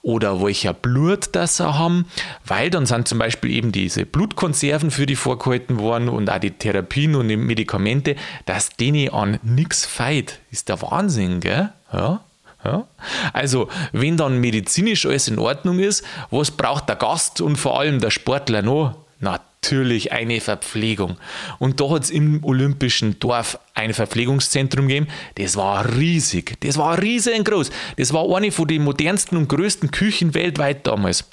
oder 0.00 0.42
welcher 0.42 0.72
Blut 0.72 1.30
das 1.32 1.58
sie 1.58 1.74
haben, 1.74 2.06
weil 2.46 2.70
dann 2.70 2.86
sind 2.86 3.08
zum 3.08 3.18
Beispiel 3.18 3.50
eben 3.50 3.72
diese 3.72 4.06
Blutkonserven 4.06 4.90
für 4.90 5.04
die 5.04 5.16
vorgehalten 5.16 5.78
worden 5.78 6.08
und 6.08 6.30
auch 6.30 6.38
die 6.38 6.52
Therapien 6.52 7.14
und 7.14 7.28
die 7.28 7.36
Medikamente, 7.36 8.16
dass 8.46 8.70
denen 8.70 9.10
an 9.10 9.38
nichts 9.42 9.84
feit. 9.84 10.38
Ist 10.50 10.70
der 10.70 10.80
Wahnsinn, 10.80 11.40
gell? 11.40 11.70
Ja. 11.92 12.20
Ja? 12.64 12.86
Also, 13.32 13.68
wenn 13.92 14.16
dann 14.16 14.38
medizinisch 14.38 15.06
alles 15.06 15.28
in 15.28 15.38
Ordnung 15.38 15.78
ist, 15.78 16.04
was 16.30 16.50
braucht 16.50 16.88
der 16.88 16.96
Gast 16.96 17.40
und 17.40 17.56
vor 17.56 17.80
allem 17.80 18.00
der 18.00 18.10
Sportler 18.10 18.62
noch? 18.62 18.96
Natürlich 19.20 20.12
eine 20.12 20.40
Verpflegung. 20.40 21.18
Und 21.58 21.80
da 21.80 21.90
hat 21.90 22.04
es 22.04 22.10
im 22.10 22.42
Olympischen 22.42 23.18
Dorf 23.18 23.58
ein 23.74 23.92
Verpflegungszentrum 23.92 24.88
gegeben. 24.88 25.08
Das 25.34 25.56
war 25.56 25.96
riesig. 25.96 26.58
Das 26.60 26.78
war 26.78 27.00
riesengroß. 27.00 27.70
Das 27.98 28.14
war 28.14 28.34
eine 28.34 28.52
von 28.52 28.66
den 28.66 28.82
modernsten 28.82 29.36
und 29.36 29.48
größten 29.48 29.90
Küchen 29.90 30.32
weltweit 30.32 30.86
damals. 30.86 31.24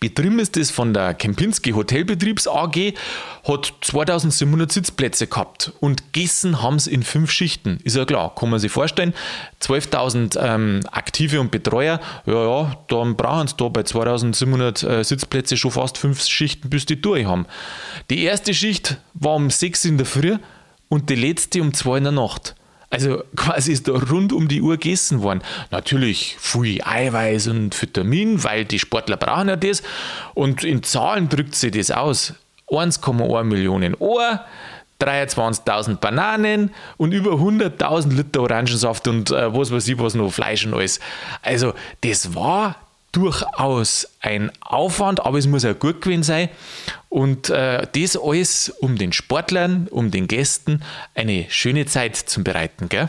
Betrieben 0.00 0.38
ist 0.38 0.56
das 0.56 0.70
von 0.70 0.94
der 0.94 1.14
Kempinski 1.14 1.72
Hotelbetriebs 1.72 2.46
AG, 2.46 2.94
hat 3.46 3.72
2700 3.80 4.70
Sitzplätze 4.70 5.26
gehabt 5.26 5.72
und 5.80 6.12
gegessen 6.12 6.62
haben 6.62 6.76
es 6.76 6.86
in 6.86 7.02
fünf 7.02 7.30
Schichten. 7.30 7.78
Ist 7.84 7.96
ja 7.96 8.04
klar, 8.04 8.34
kann 8.34 8.50
man 8.50 8.58
sich 8.58 8.72
vorstellen. 8.72 9.14
12.000 9.60 10.38
ähm, 10.40 10.80
Aktive 10.90 11.40
und 11.40 11.50
Betreuer, 11.50 12.00
ja, 12.26 12.44
ja, 12.44 12.76
dann 12.88 13.16
brauchen 13.16 13.48
sie 13.48 13.56
da 13.56 13.68
bei 13.68 13.82
2700 13.82 14.82
äh, 14.82 15.04
Sitzplätze 15.04 15.56
schon 15.56 15.70
fast 15.70 15.98
fünf 15.98 16.22
Schichten, 16.22 16.70
bis 16.70 16.86
die 16.86 17.00
durch 17.00 17.26
haben. 17.26 17.46
Die 18.10 18.22
erste 18.22 18.54
Schicht 18.54 18.98
war 19.14 19.34
um 19.34 19.50
6 19.50 19.84
in 19.86 19.98
der 19.98 20.06
Früh 20.06 20.36
und 20.88 21.10
die 21.10 21.14
letzte 21.14 21.60
um 21.60 21.74
2 21.74 21.98
in 21.98 22.04
der 22.04 22.12
Nacht. 22.12 22.54
Also 22.94 23.24
quasi 23.34 23.72
ist 23.72 23.88
da 23.88 23.92
rund 23.92 24.32
um 24.32 24.46
die 24.46 24.62
Uhr 24.62 24.74
gegessen 24.74 25.20
worden. 25.20 25.42
Natürlich 25.72 26.36
viel 26.38 26.80
Eiweiß 26.80 27.48
und 27.48 27.82
Vitamin, 27.82 28.44
weil 28.44 28.64
die 28.64 28.78
Sportler 28.78 29.16
brauchen 29.16 29.48
ja 29.48 29.56
das. 29.56 29.82
Und 30.34 30.62
in 30.62 30.84
Zahlen 30.84 31.28
drückt 31.28 31.56
sich 31.56 31.72
das 31.72 31.90
aus. 31.90 32.34
1,1 32.68 33.42
Millionen 33.42 33.96
Ohr, 33.96 34.44
23.000 35.00 35.96
Bananen 35.96 36.70
und 36.96 37.10
über 37.10 37.32
100.000 37.32 38.14
Liter 38.14 38.42
Orangensaft 38.42 39.08
und 39.08 39.32
äh, 39.32 39.52
was 39.52 39.72
weiß 39.72 39.88
ich, 39.88 39.98
was 39.98 40.14
noch 40.14 40.30
Fleisch 40.30 40.64
und 40.64 40.74
alles. 40.74 41.00
Also 41.42 41.74
das 42.00 42.36
war 42.36 42.76
durchaus 43.14 44.08
ein 44.20 44.50
Aufwand, 44.60 45.24
aber 45.24 45.38
es 45.38 45.46
muss 45.46 45.64
auch 45.64 45.78
gut 45.78 46.02
gewesen 46.02 46.22
sein. 46.22 46.48
Und 47.08 47.48
äh, 47.48 47.86
das 47.94 48.16
alles, 48.16 48.70
um 48.80 48.98
den 48.98 49.12
Sportlern, 49.12 49.88
um 49.90 50.10
den 50.10 50.26
Gästen 50.26 50.82
eine 51.14 51.46
schöne 51.48 51.86
Zeit 51.86 52.16
zu 52.16 52.42
bereiten. 52.42 52.88
Gell? 52.88 53.08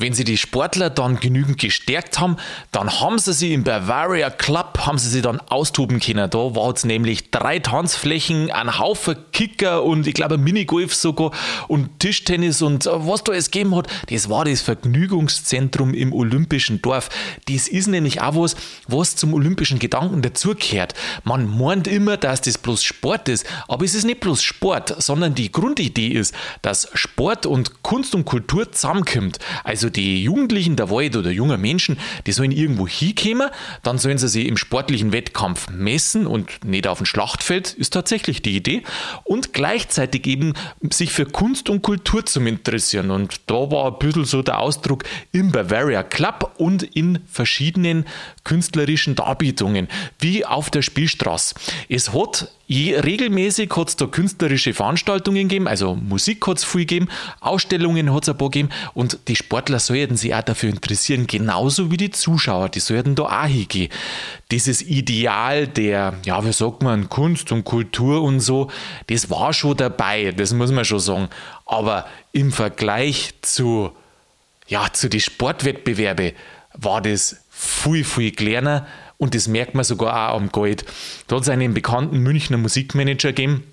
Wenn 0.00 0.14
sie 0.14 0.22
die 0.22 0.36
Sportler 0.36 0.90
dann 0.90 1.18
genügend 1.18 1.58
gestärkt 1.58 2.20
haben, 2.20 2.36
dann 2.70 3.00
haben 3.00 3.18
sie 3.18 3.32
sie 3.32 3.52
im 3.52 3.64
Bavaria 3.64 4.30
Club, 4.30 4.78
haben 4.86 4.96
sie 4.96 5.08
sie 5.08 5.22
dann 5.22 5.40
austoben 5.40 5.98
können. 5.98 6.30
Da 6.30 6.38
war 6.38 6.72
es 6.72 6.84
nämlich 6.84 7.32
drei 7.32 7.58
Tanzflächen, 7.58 8.52
ein 8.52 8.78
Haufen 8.78 9.16
Kicker 9.32 9.82
und 9.82 10.06
ich 10.06 10.14
glaube 10.14 10.38
Minigolf 10.38 10.94
sogar 10.94 11.32
und 11.66 11.98
Tischtennis 11.98 12.62
und 12.62 12.86
äh, 12.86 12.90
was 12.92 13.24
da 13.24 13.32
es 13.32 13.50
gegeben 13.50 13.74
hat, 13.74 13.88
das 14.08 14.28
war 14.28 14.44
das 14.44 14.60
Vergnügungszentrum 14.60 15.94
im 15.94 16.12
Olympischen 16.12 16.80
Dorf. 16.80 17.08
Das 17.48 17.66
ist 17.66 17.88
nämlich 17.88 18.20
auch 18.20 18.36
was, 18.36 18.54
was 18.86 19.16
zum 19.16 19.34
olympischen 19.34 19.80
Gedanken 19.80 20.22
dazugehört. 20.22 20.94
Man 21.24 21.58
meint 21.58 21.88
immer, 21.88 22.16
dass 22.16 22.40
das 22.40 22.56
bloß 22.56 22.84
Sport 22.84 23.28
ist, 23.28 23.44
aber 23.66 23.84
es 23.84 23.94
ist 23.94 24.04
nicht 24.04 24.20
bloß 24.20 24.42
Sport, 24.42 24.94
sondern 25.02 25.34
die 25.34 25.50
Grundidee 25.50 26.08
ist, 26.08 26.34
dass 26.62 26.88
Sport 26.94 27.46
und 27.46 27.82
Kunst 27.82 28.14
und 28.14 28.24
Kultur 28.24 28.70
zusammenkommt. 28.70 29.38
Also 29.64 29.87
also 29.88 29.92
die 29.94 30.22
Jugendlichen 30.22 30.76
der 30.76 30.90
Wald 30.90 31.16
oder 31.16 31.30
junge 31.30 31.56
Menschen, 31.56 31.98
die 32.26 32.32
sollen 32.32 32.52
irgendwo 32.52 32.86
hinkommen, 32.86 33.48
dann 33.82 33.96
sollen 33.96 34.18
sie 34.18 34.28
sich 34.28 34.46
im 34.46 34.58
sportlichen 34.58 35.12
Wettkampf 35.12 35.70
messen 35.70 36.26
und 36.26 36.62
nicht 36.64 36.86
auf 36.86 36.98
dem 36.98 37.06
Schlachtfeld, 37.06 37.72
ist 37.72 37.94
tatsächlich 37.94 38.42
die 38.42 38.54
Idee. 38.54 38.82
Und 39.24 39.54
gleichzeitig 39.54 40.26
eben 40.26 40.52
sich 40.90 41.10
für 41.10 41.24
Kunst 41.24 41.70
und 41.70 41.80
Kultur 41.80 42.26
zu 42.26 42.40
interessieren. 42.40 43.10
Und 43.10 43.40
da 43.46 43.54
war 43.54 43.86
ein 43.86 43.98
bisschen 43.98 44.26
so 44.26 44.42
der 44.42 44.58
Ausdruck 44.58 45.04
im 45.32 45.52
Bavaria 45.52 46.02
Club 46.02 46.52
und 46.58 46.82
in 46.82 47.20
verschiedenen 47.26 48.04
künstlerischen 48.44 49.14
Darbietungen, 49.14 49.88
wie 50.20 50.44
auf 50.44 50.68
der 50.68 50.82
Spielstraße. 50.82 51.54
Es 51.88 52.12
hat 52.12 52.50
Je, 52.70 53.00
regelmäßig 53.00 53.70
hat 53.74 53.88
es 53.88 53.96
da 53.96 54.04
künstlerische 54.04 54.74
Veranstaltungen 54.74 55.48
gegeben, 55.48 55.66
also 55.66 55.94
Musik 55.94 56.46
hat 56.46 56.58
es 56.58 56.64
viel 56.64 56.82
gegeben, 56.82 57.08
Ausstellungen 57.40 58.12
hat 58.12 58.24
es 58.24 58.28
ein 58.28 58.36
paar 58.36 58.50
gegeben 58.50 58.68
und 58.92 59.18
die 59.26 59.36
Sportler 59.36 59.78
sollten 59.78 60.18
sich 60.18 60.34
auch 60.34 60.42
dafür 60.42 60.68
interessieren, 60.68 61.26
genauso 61.26 61.90
wie 61.90 61.96
die 61.96 62.10
Zuschauer, 62.10 62.68
die 62.68 62.80
sollten 62.80 63.14
da 63.14 63.22
auch 63.22 63.46
hingehen. 63.46 63.90
Dieses 64.50 64.82
Ideal 64.82 65.66
der, 65.66 66.18
ja, 66.26 66.44
wie 66.44 66.52
sagt 66.52 66.82
man, 66.82 67.08
Kunst 67.08 67.52
und 67.52 67.64
Kultur 67.64 68.20
und 68.22 68.40
so, 68.40 68.70
das 69.06 69.30
war 69.30 69.54
schon 69.54 69.78
dabei, 69.78 70.32
das 70.32 70.52
muss 70.52 70.70
man 70.70 70.84
schon 70.84 71.00
sagen. 71.00 71.28
Aber 71.64 72.06
im 72.32 72.52
Vergleich 72.52 73.32
zu, 73.40 73.92
ja, 74.66 74.92
zu 74.92 75.08
den 75.08 75.20
Sportwettbewerben 75.20 76.32
war 76.74 77.00
das 77.00 77.38
viel, 77.48 78.04
viel 78.04 78.32
kleiner 78.32 78.86
und 79.18 79.34
das 79.34 79.48
merkt 79.48 79.74
man 79.74 79.84
sogar 79.84 80.30
auch 80.30 80.36
am 80.36 80.50
Gold. 80.50 80.84
Da 81.26 81.36
hat 81.36 81.42
es 81.42 81.48
einen 81.48 81.74
bekannten 81.74 82.18
Münchner 82.18 82.56
Musikmanager 82.56 83.28
gegeben, 83.28 83.64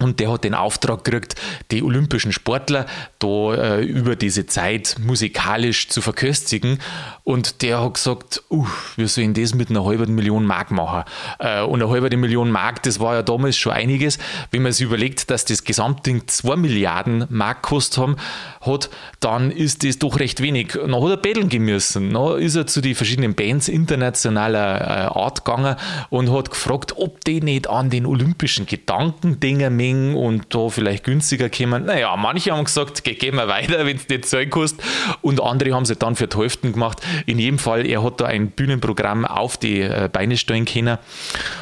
und 0.00 0.20
der 0.20 0.30
hat 0.30 0.44
den 0.44 0.54
Auftrag 0.54 1.04
gekriegt, 1.04 1.34
die 1.70 1.82
olympischen 1.82 2.32
Sportler 2.32 2.86
da 3.18 3.54
äh, 3.54 3.82
über 3.82 4.16
diese 4.16 4.46
Zeit 4.46 4.96
musikalisch 5.00 5.88
zu 5.88 6.02
verköstigen. 6.02 6.78
Und 7.24 7.62
der 7.62 7.82
hat 7.82 7.94
gesagt, 7.94 8.42
uh, 8.50 8.66
wir 8.96 9.08
sollen 9.08 9.34
das 9.34 9.54
mit 9.54 9.70
einer 9.70 9.84
halben 9.84 10.14
Million 10.14 10.44
Mark 10.44 10.70
machen. 10.70 11.04
Äh, 11.38 11.62
und 11.62 11.82
eine 11.82 11.90
halbe 11.90 12.14
Million 12.16 12.50
Mark, 12.50 12.82
das 12.82 13.00
war 13.00 13.14
ja 13.14 13.22
damals 13.22 13.56
schon 13.56 13.72
einiges. 13.72 14.18
Wenn 14.50 14.62
man 14.62 14.72
sich 14.72 14.86
überlegt, 14.86 15.30
dass 15.30 15.44
das 15.44 15.64
Gesamtding 15.64 16.26
2 16.26 16.56
Milliarden 16.56 17.26
Mark 17.30 17.62
gekostet 17.62 18.16
hat, 18.60 18.90
dann 19.20 19.50
ist 19.50 19.84
das 19.84 19.98
doch 19.98 20.18
recht 20.18 20.42
wenig. 20.42 20.72
Dann 20.72 20.94
hat 20.94 21.10
er 21.10 21.16
betteln 21.16 21.48
müssen. 21.62 22.12
Dann 22.12 22.38
ist 22.38 22.54
er 22.54 22.66
zu 22.66 22.80
den 22.80 22.94
verschiedenen 22.94 23.34
Bands 23.34 23.68
internationaler 23.68 24.80
äh, 24.80 25.18
Art 25.18 25.44
gegangen 25.44 25.76
und 26.10 26.30
hat 26.32 26.50
gefragt, 26.50 26.94
ob 26.96 27.24
die 27.24 27.40
nicht 27.40 27.68
an 27.68 27.90
den 27.90 28.06
olympischen 28.06 28.66
Gedankendingen 28.66 29.74
Menge 29.86 30.16
und 30.16 30.54
da 30.54 30.68
vielleicht 30.68 31.04
günstiger 31.04 31.48
kommen. 31.48 31.84
Naja, 31.84 32.14
manche 32.16 32.52
haben 32.52 32.64
gesagt, 32.64 33.04
gehen 33.04 33.36
wir 33.36 33.48
weiter, 33.48 33.86
wenn 33.86 33.96
es 33.96 34.08
nicht 34.08 34.26
Zeug 34.26 34.50
kostet. 34.50 34.84
Und 35.22 35.42
andere 35.42 35.72
haben 35.74 35.84
es 35.84 35.98
dann 35.98 36.16
für 36.16 36.28
die 36.28 36.72
gemacht. 36.72 37.00
In 37.26 37.38
jedem 37.38 37.58
Fall, 37.58 37.86
er 37.86 38.02
hat 38.02 38.20
da 38.20 38.26
ein 38.26 38.50
Bühnenprogramm 38.50 39.24
auf 39.24 39.56
die 39.56 39.80
äh, 39.80 40.08
Beine 40.12 40.36
stellen 40.36 40.64
können. 40.64 40.98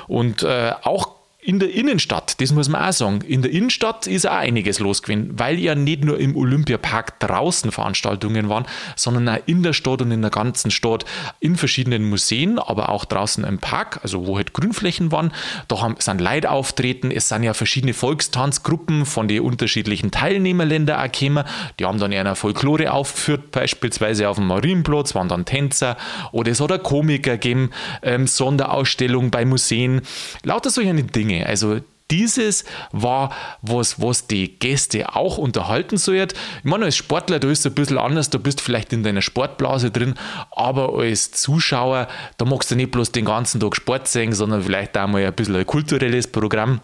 Und 0.06 0.42
äh, 0.42 0.72
auch 0.82 1.23
in 1.44 1.58
der 1.58 1.74
Innenstadt, 1.74 2.40
das 2.40 2.52
muss 2.52 2.70
man 2.70 2.82
auch 2.82 2.92
sagen, 2.94 3.20
in 3.20 3.42
der 3.42 3.50
Innenstadt 3.50 4.06
ist 4.06 4.26
auch 4.26 4.32
einiges 4.32 4.78
los 4.78 5.02
gewesen, 5.02 5.38
weil 5.38 5.58
ja 5.58 5.74
nicht 5.74 6.02
nur 6.02 6.18
im 6.18 6.36
Olympiapark 6.36 7.20
draußen 7.20 7.70
Veranstaltungen 7.70 8.48
waren, 8.48 8.64
sondern 8.96 9.28
auch 9.28 9.42
in 9.44 9.62
der 9.62 9.74
Stadt 9.74 10.00
und 10.00 10.10
in 10.10 10.22
der 10.22 10.30
ganzen 10.30 10.70
Stadt, 10.70 11.04
in 11.40 11.56
verschiedenen 11.56 12.08
Museen, 12.08 12.58
aber 12.58 12.88
auch 12.88 13.04
draußen 13.04 13.44
im 13.44 13.58
Park, 13.58 14.00
also 14.02 14.26
wo 14.26 14.38
halt 14.38 14.54
Grünflächen 14.54 15.12
waren. 15.12 15.32
Da 15.68 15.82
haben, 15.82 15.96
sind 15.98 16.22
Leute 16.22 16.50
auftreten, 16.50 17.10
es 17.10 17.28
sind 17.28 17.42
ja 17.42 17.52
verschiedene 17.52 17.92
Volkstanzgruppen 17.92 19.04
von 19.04 19.28
den 19.28 19.42
unterschiedlichen 19.42 20.10
Teilnehmerländern 20.10 20.98
auch 20.98 21.12
gekommen. 21.12 21.44
Die 21.78 21.84
haben 21.84 21.98
dann 21.98 22.12
ja 22.12 22.20
eine 22.20 22.36
Folklore 22.36 22.90
aufgeführt, 22.90 23.50
beispielsweise 23.50 24.30
auf 24.30 24.36
dem 24.36 24.46
Marienplatz, 24.46 25.14
waren 25.14 25.28
dann 25.28 25.44
Tänzer 25.44 25.98
oder 26.32 26.52
es 26.52 26.60
hat 26.62 26.82
Komiker 26.82 27.32
gegeben, 27.32 27.70
ähm, 28.02 28.26
Sonderausstellung 28.26 29.30
bei 29.30 29.44
Museen, 29.44 30.00
lauter 30.42 30.70
solche 30.70 30.94
Dinge. 30.94 31.33
Dinge. 31.34 31.46
Also 31.46 31.80
dieses 32.10 32.64
war 32.92 33.32
was, 33.62 34.00
was 34.00 34.26
die 34.26 34.58
Gäste 34.58 35.16
auch 35.16 35.38
unterhalten 35.38 35.96
soll. 35.96 36.16
Ich 36.16 36.28
meine, 36.62 36.84
als 36.84 36.96
Sportler, 36.96 37.38
da 37.38 37.50
ist 37.50 37.60
es 37.60 37.66
ein 37.66 37.74
bisschen 37.74 37.98
anders, 37.98 38.28
da 38.30 38.38
bist 38.38 38.60
du 38.60 38.64
vielleicht 38.64 38.92
in 38.92 39.02
deiner 39.02 39.22
Sportblase 39.22 39.90
drin, 39.90 40.14
aber 40.50 40.94
als 40.98 41.32
Zuschauer, 41.32 42.08
da 42.36 42.44
magst 42.44 42.70
du 42.70 42.76
nicht 42.76 42.90
bloß 42.90 43.12
den 43.12 43.24
ganzen 43.24 43.58
Tag 43.58 43.74
Sport 43.74 44.06
sehen, 44.06 44.32
sondern 44.32 44.62
vielleicht 44.62 44.96
auch 44.98 45.08
mal 45.08 45.24
ein 45.24 45.32
bisschen 45.32 45.56
ein 45.56 45.66
kulturelles 45.66 46.26
Programm. 46.26 46.80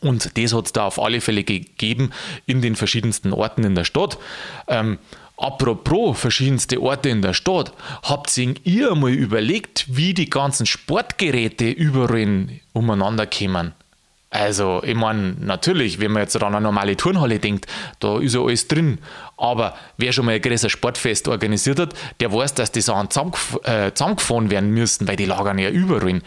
Und 0.00 0.36
das 0.36 0.52
hat 0.52 0.66
es 0.66 0.72
da 0.72 0.86
auf 0.86 1.00
alle 1.00 1.20
Fälle 1.20 1.44
gegeben 1.44 2.10
in 2.46 2.60
den 2.60 2.76
verschiedensten 2.76 3.32
Orten 3.32 3.64
in 3.64 3.74
der 3.74 3.84
Stadt. 3.84 4.18
Ähm, 4.68 4.98
Apropos 5.38 6.18
verschiedenste 6.18 6.82
Orte 6.82 7.10
in 7.10 7.22
der 7.22 7.32
Stadt, 7.32 7.72
habt 8.02 8.36
ihr 8.36 8.94
mal 8.96 9.12
überlegt, 9.12 9.86
wie 9.88 10.12
die 10.12 10.28
ganzen 10.28 10.66
Sportgeräte 10.66 11.70
überall 11.70 12.48
umeinander 12.72 13.24
kommen? 13.24 13.72
Also, 14.30 14.82
ich 14.84 14.94
meine, 14.94 15.36
natürlich, 15.40 16.00
wenn 16.00 16.12
man 16.12 16.22
jetzt 16.22 16.36
an 16.36 16.54
eine 16.54 16.60
normale 16.60 16.96
Turnhalle 16.96 17.38
denkt, 17.38 17.66
da 18.00 18.18
ist 18.18 18.34
ja 18.34 18.42
alles 18.42 18.68
drin. 18.68 18.98
Aber 19.38 19.74
wer 19.96 20.12
schon 20.12 20.26
mal 20.26 20.34
ein 20.34 20.42
größeres 20.42 20.72
Sportfest 20.72 21.28
organisiert 21.28 21.78
hat, 21.78 21.94
der 22.20 22.32
weiß, 22.32 22.54
dass 22.54 22.72
die 22.72 22.80
Sachen 22.80 23.08
äh, 23.62 23.92
zusammengefahren 23.92 24.50
werden 24.50 24.70
müssen, 24.70 25.06
weil 25.06 25.16
die 25.16 25.26
lagern 25.26 25.58
ja 25.58 25.70
überall. 25.70 26.20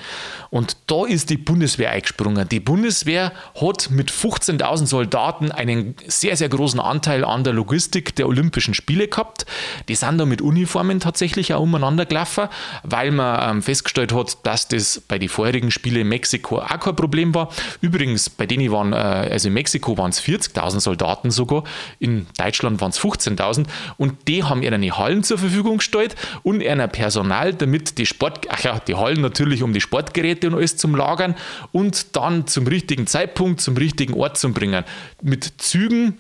Und 0.50 0.78
da 0.88 1.06
ist 1.06 1.30
die 1.30 1.38
Bundeswehr 1.38 1.92
eingesprungen. 1.92 2.48
Die 2.48 2.60
Bundeswehr 2.60 3.32
hat 3.60 3.90
mit 3.90 4.12
15.000 4.12 4.86
Soldaten 4.86 5.52
einen 5.52 5.96
sehr, 6.08 6.36
sehr 6.36 6.50
großen 6.50 6.80
Anteil 6.80 7.24
an 7.24 7.44
der 7.44 7.54
Logistik 7.54 8.16
der 8.16 8.28
Olympischen 8.28 8.74
Spiele 8.74 9.08
gehabt. 9.08 9.46
Die 9.88 9.96
sind 9.96 10.18
da 10.18 10.26
mit 10.26 10.42
Uniformen 10.42 11.00
tatsächlich 11.00 11.54
auch 11.54 11.62
umeinander 11.62 12.06
gelaufen, 12.06 12.48
weil 12.84 13.12
man 13.12 13.58
ähm, 13.58 13.62
festgestellt 13.62 14.14
hat, 14.14 14.38
dass 14.44 14.68
das 14.68 15.02
bei 15.08 15.20
den 15.20 15.30
vorherigen 15.30 15.72
Spielen 15.72 16.02
in 16.02 16.10
Mexiko 16.10 16.60
auch 16.60 16.80
kein 16.80 16.96
Problem 16.96 17.34
war. 17.34 17.50
Übrigens, 17.82 18.30
bei 18.30 18.46
denen 18.46 18.72
waren, 18.72 18.94
äh, 18.94 18.96
also 18.96 19.48
in 19.48 19.54
Mexiko 19.54 19.98
waren 19.98 20.12
es 20.12 20.22
40.000 20.22 20.80
Soldaten 20.80 21.32
sogar, 21.32 21.64
in 22.00 22.28
Deutschland 22.38 22.82
waren 22.82 22.92
es 22.92 23.01
15.000 23.02 23.66
und 23.98 24.28
die 24.28 24.44
haben 24.44 24.64
ihnen 24.64 24.82
die 24.82 24.92
Hallen 24.92 25.24
zur 25.24 25.38
Verfügung 25.38 25.78
gestellt 25.78 26.16
und 26.44 26.62
ihnen 26.62 26.90
Personal, 26.90 27.54
damit 27.54 27.98
die 27.98 28.06
Sport, 28.06 28.48
ach 28.50 28.64
ja, 28.64 28.80
die 28.80 28.96
Hallen 28.96 29.22
natürlich 29.22 29.64
um 29.64 29.74
die 29.74 29.82
Sportgeräte 29.82 30.48
und 30.48 30.56
alles 30.56 30.78
zum 30.78 30.96
Lagern 30.96 31.36
und 31.72 32.16
dann 32.16 32.48
zum 32.48 32.68
richtigen 32.68 33.08
Zeitpunkt, 33.08 33.62
zum 33.62 33.78
richtigen 33.78 34.14
Ort 34.14 34.38
zu 34.38 34.52
bringen. 34.54 34.84
Mit 35.22 35.54
Zügen 35.58 36.18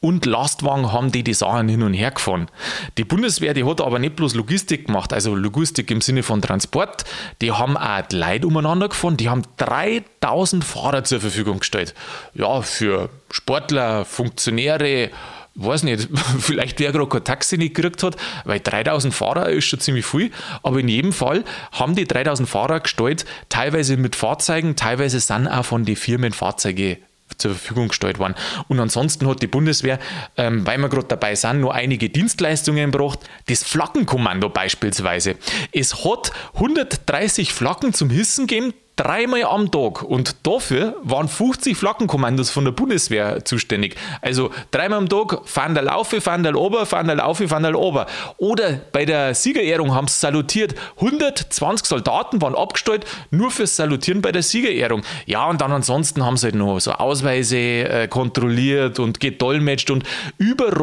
und 0.00 0.26
Lastwagen 0.26 0.92
haben 0.92 1.10
die 1.10 1.24
die 1.24 1.34
Sachen 1.34 1.68
hin 1.68 1.82
und 1.82 1.94
her 1.94 2.10
gefahren. 2.10 2.48
Die 2.96 3.04
Bundeswehr, 3.04 3.54
die 3.54 3.64
hat 3.64 3.80
aber 3.80 3.98
nicht 3.98 4.16
bloß 4.16 4.34
Logistik 4.34 4.86
gemacht, 4.86 5.12
also 5.12 5.34
Logistik 5.34 5.90
im 5.90 6.00
Sinne 6.00 6.22
von 6.22 6.40
Transport, 6.40 7.04
die 7.40 7.52
haben 7.52 7.76
auch 7.76 8.02
die 8.02 8.16
Leute 8.16 8.46
umeinander 8.46 8.88
gefahren, 8.88 9.16
die 9.16 9.28
haben 9.28 9.42
3000 9.56 10.64
Fahrer 10.64 11.04
zur 11.04 11.20
Verfügung 11.20 11.60
gestellt. 11.60 11.94
Ja, 12.34 12.62
für 12.62 13.10
Sportler, 13.30 14.04
Funktionäre, 14.04 15.10
weiß 15.58 15.82
nicht, 15.82 16.08
vielleicht 16.40 16.80
wer 16.80 16.92
gerade 16.92 17.08
kein 17.08 17.24
Taxi 17.24 17.58
nicht 17.58 17.74
gekriegt 17.74 18.02
hat, 18.02 18.16
weil 18.44 18.60
3000 18.60 19.12
Fahrer 19.12 19.48
ist 19.48 19.64
schon 19.64 19.80
ziemlich 19.80 20.06
viel, 20.06 20.30
aber 20.62 20.78
in 20.78 20.88
jedem 20.88 21.12
Fall 21.12 21.44
haben 21.72 21.94
die 21.94 22.06
3000 22.06 22.48
Fahrer 22.48 22.80
gestellt, 22.80 23.24
teilweise 23.48 23.96
mit 23.96 24.16
Fahrzeugen, 24.16 24.76
teilweise 24.76 25.20
sind 25.20 25.48
auch 25.48 25.64
von 25.64 25.84
den 25.84 25.96
Firmen 25.96 26.32
Fahrzeuge 26.32 26.98
zur 27.36 27.52
Verfügung 27.52 27.88
gestellt 27.88 28.18
worden. 28.18 28.34
Und 28.68 28.80
ansonsten 28.80 29.28
hat 29.28 29.42
die 29.42 29.46
Bundeswehr, 29.46 29.98
ähm, 30.36 30.66
weil 30.66 30.78
wir 30.78 30.88
gerade 30.88 31.08
dabei 31.08 31.34
sind, 31.34 31.60
nur 31.60 31.74
einige 31.74 32.08
Dienstleistungen 32.08 32.90
gebracht. 32.90 33.20
Das 33.46 33.62
Flaggenkommando 33.62 34.48
beispielsweise. 34.48 35.36
Es 35.72 36.04
hat 36.04 36.32
130 36.54 37.52
Flaggen 37.52 37.92
zum 37.92 38.08
Hissen 38.08 38.46
gegeben, 38.46 38.72
dreimal 38.98 39.44
am 39.44 39.70
Tag. 39.70 40.02
Und 40.02 40.36
dafür 40.46 40.96
waren 41.02 41.28
50 41.28 41.76
Flaggenkommandos 41.76 42.50
von 42.50 42.64
der 42.64 42.72
Bundeswehr 42.72 43.44
zuständig. 43.44 43.96
Also 44.20 44.50
dreimal 44.70 44.98
am 44.98 45.08
Tag, 45.08 45.42
Fandal 45.44 45.84
laufe, 45.84 46.20
Fandal 46.20 46.56
ober, 46.56 46.84
Fandal 46.84 47.16
laufe, 47.16 47.48
Fandal 47.48 47.74
ober. 47.74 48.06
Oder 48.38 48.80
bei 48.92 49.04
der 49.04 49.34
Siegerehrung 49.34 49.94
haben 49.94 50.08
sie 50.08 50.18
salutiert. 50.18 50.74
120 50.96 51.86
Soldaten 51.86 52.42
waren 52.42 52.54
abgestellt, 52.54 53.06
nur 53.30 53.50
fürs 53.50 53.76
Salutieren 53.76 54.20
bei 54.20 54.32
der 54.32 54.42
Siegerehrung. 54.42 55.02
Ja, 55.26 55.48
und 55.48 55.60
dann 55.60 55.72
ansonsten 55.72 56.24
haben 56.24 56.36
sie 56.36 56.46
halt 56.46 56.56
noch 56.56 56.80
so 56.80 56.92
Ausweise 56.92 57.56
äh, 57.56 58.08
kontrolliert 58.08 58.98
und 58.98 59.20
gedolmetscht 59.20 59.90
und 59.90 60.04
überall, 60.38 60.78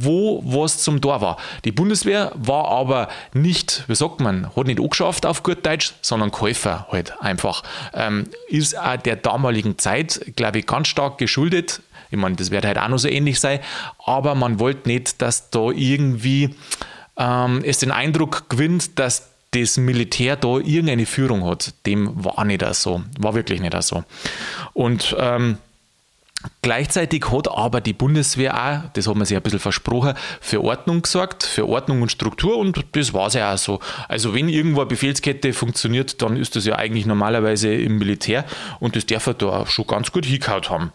wo 0.00 0.42
was 0.44 0.78
zum 0.78 1.00
Tor 1.00 1.20
war. 1.20 1.36
Die 1.64 1.72
Bundeswehr 1.72 2.32
war 2.34 2.68
aber 2.68 3.08
nicht, 3.32 3.84
wie 3.88 3.94
sagt 3.94 4.20
man, 4.20 4.54
hat 4.54 4.66
nicht 4.66 4.80
angeschafft 4.80 5.26
auf 5.26 5.42
gut 5.42 5.66
Deutsch, 5.66 5.94
sondern 6.02 6.30
Käufer 6.30 6.86
halt 6.90 7.20
einfach 7.20 7.55
einfach. 7.56 7.62
Ähm, 7.94 8.24
ist 8.48 8.78
auch 8.78 8.96
der 8.96 9.16
damaligen 9.16 9.78
Zeit, 9.78 10.32
glaube 10.36 10.58
ich, 10.58 10.66
ganz 10.66 10.88
stark 10.88 11.18
geschuldet. 11.18 11.80
Ich 12.10 12.18
meine, 12.18 12.36
das 12.36 12.50
wird 12.50 12.64
halt 12.64 12.78
auch 12.78 12.88
noch 12.88 12.98
so 12.98 13.08
ähnlich 13.08 13.40
sein, 13.40 13.60
aber 14.04 14.34
man 14.34 14.60
wollte 14.60 14.88
nicht, 14.88 15.20
dass 15.20 15.50
da 15.50 15.70
irgendwie 15.70 16.54
ähm, 17.16 17.62
es 17.64 17.78
den 17.78 17.90
Eindruck 17.90 18.48
gewinnt, 18.48 18.98
dass 18.98 19.28
das 19.50 19.76
Militär 19.76 20.36
da 20.36 20.58
irgendeine 20.58 21.06
Führung 21.06 21.44
hat. 21.44 21.74
Dem 21.84 22.12
war 22.24 22.44
nicht 22.44 22.64
so. 22.74 23.02
War 23.18 23.34
wirklich 23.34 23.60
nicht 23.60 23.82
so. 23.82 24.04
Und 24.72 25.16
ähm, 25.18 25.58
Gleichzeitig 26.62 27.30
hat 27.30 27.48
aber 27.48 27.80
die 27.80 27.92
Bundeswehr 27.92 28.54
auch, 28.54 28.90
das 28.92 29.06
hat 29.06 29.14
man 29.14 29.24
sich 29.24 29.36
ein 29.36 29.42
bisschen 29.42 29.60
versprochen, 29.60 30.14
für 30.40 30.62
Ordnung 30.62 31.02
gesorgt, 31.02 31.44
für 31.44 31.68
Ordnung 31.68 32.02
und 32.02 32.10
Struktur 32.10 32.56
und 32.56 32.84
das 32.92 33.12
war 33.12 33.28
es 33.28 33.34
ja 33.34 33.54
auch 33.54 33.58
so. 33.58 33.80
Also 34.08 34.34
wenn 34.34 34.48
irgendwo 34.48 34.80
eine 34.80 34.88
Befehlskette 34.88 35.52
funktioniert, 35.52 36.22
dann 36.22 36.36
ist 36.36 36.56
das 36.56 36.64
ja 36.64 36.76
eigentlich 36.76 37.06
normalerweise 37.06 37.72
im 37.72 37.98
Militär 37.98 38.44
und 38.80 38.96
das 38.96 39.06
darf 39.06 39.26
er 39.26 39.34
da 39.34 39.66
schon 39.66 39.86
ganz 39.86 40.10
gut 40.10 40.26
hingehaut 40.26 40.70
haben. 40.70 40.92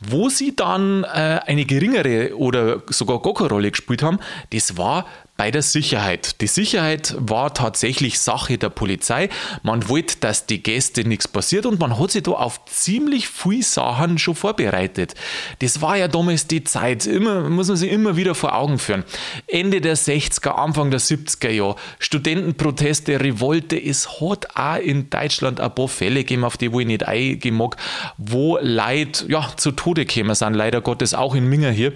Wo 0.00 0.28
sie 0.28 0.54
dann 0.54 1.04
äh, 1.04 1.40
eine 1.46 1.64
geringere 1.64 2.36
oder 2.36 2.82
sogar 2.88 3.22
gar 3.22 3.34
keine 3.34 3.48
Rolle 3.48 3.70
gespielt 3.70 4.02
haben, 4.02 4.18
das 4.52 4.76
war 4.76 5.06
bei 5.36 5.50
der 5.50 5.62
Sicherheit. 5.62 6.40
Die 6.40 6.46
Sicherheit 6.46 7.14
war 7.18 7.52
tatsächlich 7.52 8.18
Sache 8.20 8.58
der 8.58 8.70
Polizei. 8.70 9.28
Man 9.62 9.88
wollte, 9.88 10.16
dass 10.20 10.46
die 10.46 10.62
Gäste 10.62 11.06
nichts 11.06 11.28
passiert 11.28 11.66
und 11.66 11.78
man 11.78 11.98
hat 11.98 12.10
sich 12.10 12.22
da 12.22 12.32
auf 12.32 12.64
ziemlich 12.66 13.28
viele 13.28 13.62
Sachen 13.62 14.18
schon 14.18 14.34
vorbereitet. 14.34 15.14
Das 15.60 15.82
war 15.82 15.96
ja 15.96 16.08
damals 16.08 16.46
die 16.46 16.64
Zeit, 16.64 17.06
immer, 17.06 17.48
muss 17.48 17.68
man 17.68 17.76
sich 17.76 17.90
immer 17.90 18.16
wieder 18.16 18.34
vor 18.34 18.54
Augen 18.54 18.78
führen. 18.78 19.04
Ende 19.46 19.80
der 19.80 19.96
60er, 19.96 20.50
Anfang 20.50 20.90
der 20.90 21.00
70er 21.00 21.50
Jahre, 21.50 21.76
Studentenproteste, 21.98 23.20
Revolte, 23.20 23.76
es 23.76 24.20
hat 24.20 24.56
auch 24.56 24.76
in 24.76 25.10
Deutschland 25.10 25.60
ein 25.60 25.74
paar 25.74 25.88
Fälle 25.88 26.20
gegeben, 26.20 26.44
auf 26.44 26.56
die 26.56 26.72
wo 26.72 26.80
ich 26.80 26.86
nicht 26.86 27.06
eingehen 27.06 27.56
mag, 27.56 27.76
wo 28.16 28.58
Leute 28.60 29.26
ja, 29.28 29.52
zu 29.56 29.72
Tode 29.72 30.06
gekommen 30.06 30.34
sind, 30.34 30.54
leider 30.54 30.80
Gottes 30.80 31.14
auch 31.14 31.34
in 31.34 31.48
Minger 31.48 31.70
hier. 31.70 31.92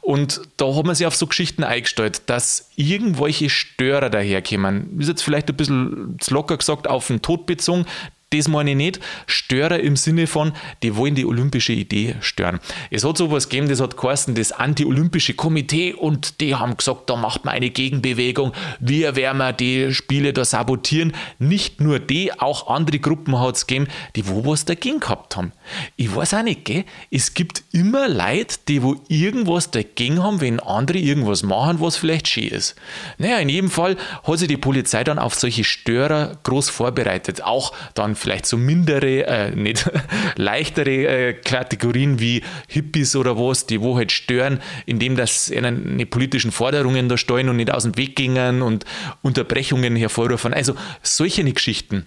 Und 0.00 0.42
da 0.56 0.74
hat 0.74 0.84
man 0.84 0.94
sich 0.94 1.06
auf 1.06 1.16
so 1.16 1.26
Geschichten 1.26 1.64
eingestellt, 1.64 2.22
dass 2.26 2.70
irgendwelche 2.90 3.50
Störer 3.50 4.10
daherkommen. 4.10 4.98
Ist 4.98 5.08
jetzt 5.08 5.22
vielleicht 5.22 5.48
ein 5.48 5.56
bisschen 5.56 6.18
locker 6.28 6.56
gesagt 6.56 6.88
auf 6.88 7.06
den 7.06 7.22
Tod 7.22 7.46
bezogen. 7.46 7.86
Das 8.34 8.48
meine 8.48 8.70
ich 8.70 8.76
nicht. 8.76 9.00
Störer 9.26 9.78
im 9.78 9.94
Sinne 9.94 10.26
von, 10.26 10.52
die 10.82 10.96
wollen 10.96 11.14
die 11.14 11.24
olympische 11.24 11.72
Idee 11.72 12.16
stören. 12.20 12.58
Es 12.90 13.04
hat 13.04 13.16
sowas 13.16 13.48
gegeben, 13.48 13.68
das 13.68 13.80
hat 13.80 13.96
geheißen, 13.96 14.34
das 14.34 14.50
Anti-Olympische 14.50 15.34
Komitee 15.34 15.94
und 15.94 16.40
die 16.40 16.56
haben 16.56 16.76
gesagt, 16.76 17.08
da 17.08 17.16
macht 17.16 17.44
man 17.44 17.54
eine 17.54 17.70
Gegenbewegung. 17.70 18.52
Wir 18.80 19.14
werden 19.14 19.56
die 19.56 19.94
Spiele 19.94 20.32
da 20.32 20.44
sabotieren. 20.44 21.12
Nicht 21.38 21.80
nur 21.80 22.00
die, 22.00 22.32
auch 22.32 22.66
andere 22.66 22.98
Gruppen 22.98 23.38
hat 23.38 23.54
es 23.54 23.66
gegeben, 23.68 23.86
die 24.16 24.26
wo 24.26 24.44
was 24.44 24.64
dagegen 24.64 24.98
gehabt 24.98 25.36
haben. 25.36 25.52
Ich 25.96 26.14
weiß 26.14 26.34
auch 26.34 26.42
nicht, 26.42 26.64
gell? 26.64 26.84
Es 27.10 27.34
gibt 27.34 27.62
immer 27.72 28.08
Leute, 28.08 28.56
die 28.66 28.82
wo 28.82 28.96
irgendwas 29.08 29.70
dagegen 29.70 30.22
haben, 30.22 30.40
wenn 30.40 30.58
andere 30.58 30.98
irgendwas 30.98 31.44
machen, 31.44 31.80
was 31.80 31.96
vielleicht 31.96 32.28
schön 32.28 32.48
ist. 32.48 32.74
Naja, 33.18 33.38
in 33.38 33.48
jedem 33.48 33.70
Fall 33.70 33.96
hat 34.24 34.38
sich 34.38 34.48
die 34.48 34.56
Polizei 34.56 35.04
dann 35.04 35.18
auf 35.20 35.34
solche 35.34 35.62
Störer 35.62 36.36
groß 36.42 36.70
vorbereitet. 36.70 37.44
Auch 37.44 37.72
dann 37.94 38.16
vielleicht 38.24 38.46
so 38.46 38.56
mindere, 38.56 39.26
äh, 39.26 39.50
nicht 39.54 39.90
leichtere 40.36 41.06
äh, 41.06 41.32
Kategorien 41.34 42.18
wie 42.20 42.42
Hippies 42.68 43.14
oder 43.16 43.38
was, 43.38 43.66
die 43.66 43.82
wo 43.82 43.96
halt 43.96 44.12
stören, 44.12 44.60
indem 44.86 45.14
das 45.14 45.50
ihnen 45.50 46.08
politischen 46.08 46.50
Forderungen 46.50 47.08
da 47.08 47.18
steuern 47.18 47.50
und 47.50 47.56
nicht 47.56 47.70
aus 47.70 47.82
dem 47.82 47.96
Weg 47.98 48.16
gingen 48.16 48.62
und 48.62 48.86
Unterbrechungen 49.22 49.94
hervorrufen. 49.94 50.54
Also 50.54 50.74
solche 51.02 51.44
Geschichten. 51.44 52.06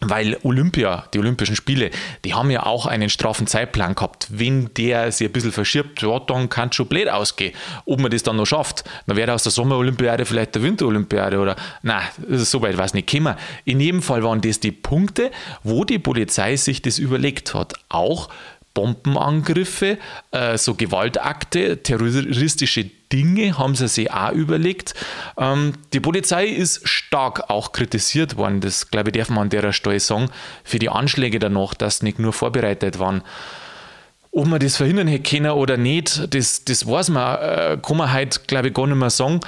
Weil 0.00 0.36
Olympia, 0.44 1.06
die 1.12 1.18
Olympischen 1.18 1.56
Spiele, 1.56 1.90
die 2.24 2.32
haben 2.32 2.52
ja 2.52 2.64
auch 2.64 2.86
einen 2.86 3.10
straffen 3.10 3.48
Zeitplan 3.48 3.96
gehabt. 3.96 4.28
Wenn 4.30 4.72
der 4.74 5.10
sich 5.10 5.26
ein 5.26 5.32
bisschen 5.32 5.50
verschiebt, 5.50 6.02
ja, 6.02 6.20
dann 6.20 6.48
kann 6.48 6.68
es 6.68 6.76
schon 6.76 6.86
blöd 6.86 7.08
ausgehen. 7.08 7.52
Ob 7.84 7.98
man 7.98 8.12
das 8.12 8.22
dann 8.22 8.36
noch 8.36 8.46
schafft, 8.46 8.84
dann 9.06 9.16
wäre 9.16 9.32
aus 9.32 9.42
der 9.42 9.50
Sommerolympiade 9.50 10.24
vielleicht 10.24 10.54
der 10.54 10.62
Winterolympiade 10.62 11.40
oder, 11.40 11.56
na, 11.82 12.02
so 12.28 12.62
weit 12.62 12.78
war 12.78 12.84
es 12.84 12.94
nicht 12.94 13.08
gekommen. 13.08 13.34
In 13.64 13.80
jedem 13.80 14.00
Fall 14.00 14.22
waren 14.22 14.40
das 14.40 14.60
die 14.60 14.72
Punkte, 14.72 15.32
wo 15.64 15.84
die 15.84 15.98
Polizei 15.98 16.54
sich 16.54 16.80
das 16.80 16.98
überlegt 17.00 17.54
hat. 17.54 17.74
Auch 17.88 18.28
Bombenangriffe, 18.78 19.98
äh, 20.30 20.56
so 20.56 20.74
Gewaltakte, 20.76 21.82
terroristische 21.82 22.88
Dinge 23.12 23.58
haben 23.58 23.74
sie 23.74 23.88
sich 23.88 24.12
auch 24.12 24.30
überlegt. 24.30 24.94
Ähm, 25.36 25.72
die 25.92 25.98
Polizei 25.98 26.46
ist 26.46 26.88
stark 26.88 27.50
auch 27.50 27.72
kritisiert 27.72 28.36
worden, 28.36 28.60
das 28.60 28.92
glaube 28.92 29.10
ich 29.10 29.16
darf 29.16 29.30
man 29.30 29.44
an 29.44 29.48
der 29.50 29.72
Stelle 29.72 29.98
sagen, 29.98 30.30
für 30.62 30.78
die 30.78 30.90
Anschläge 30.90 31.40
danach, 31.40 31.74
dass 31.74 32.02
nicht 32.02 32.20
nur 32.20 32.32
vorbereitet 32.32 33.00
waren. 33.00 33.22
Ob 34.30 34.46
man 34.46 34.60
das 34.60 34.76
verhindern 34.76 35.08
hätte 35.08 35.36
können 35.36 35.50
oder 35.50 35.76
nicht, 35.76 36.34
das, 36.34 36.64
das 36.64 36.86
weiß 36.86 37.10
man, 37.10 37.38
äh, 37.38 37.78
kann 37.82 37.96
man 37.96 38.12
heute, 38.12 38.40
glaube 38.46 38.68
ich, 38.68 38.74
gar 38.74 38.86
nicht 38.86 38.96
mehr 38.96 39.10
sagen 39.10 39.40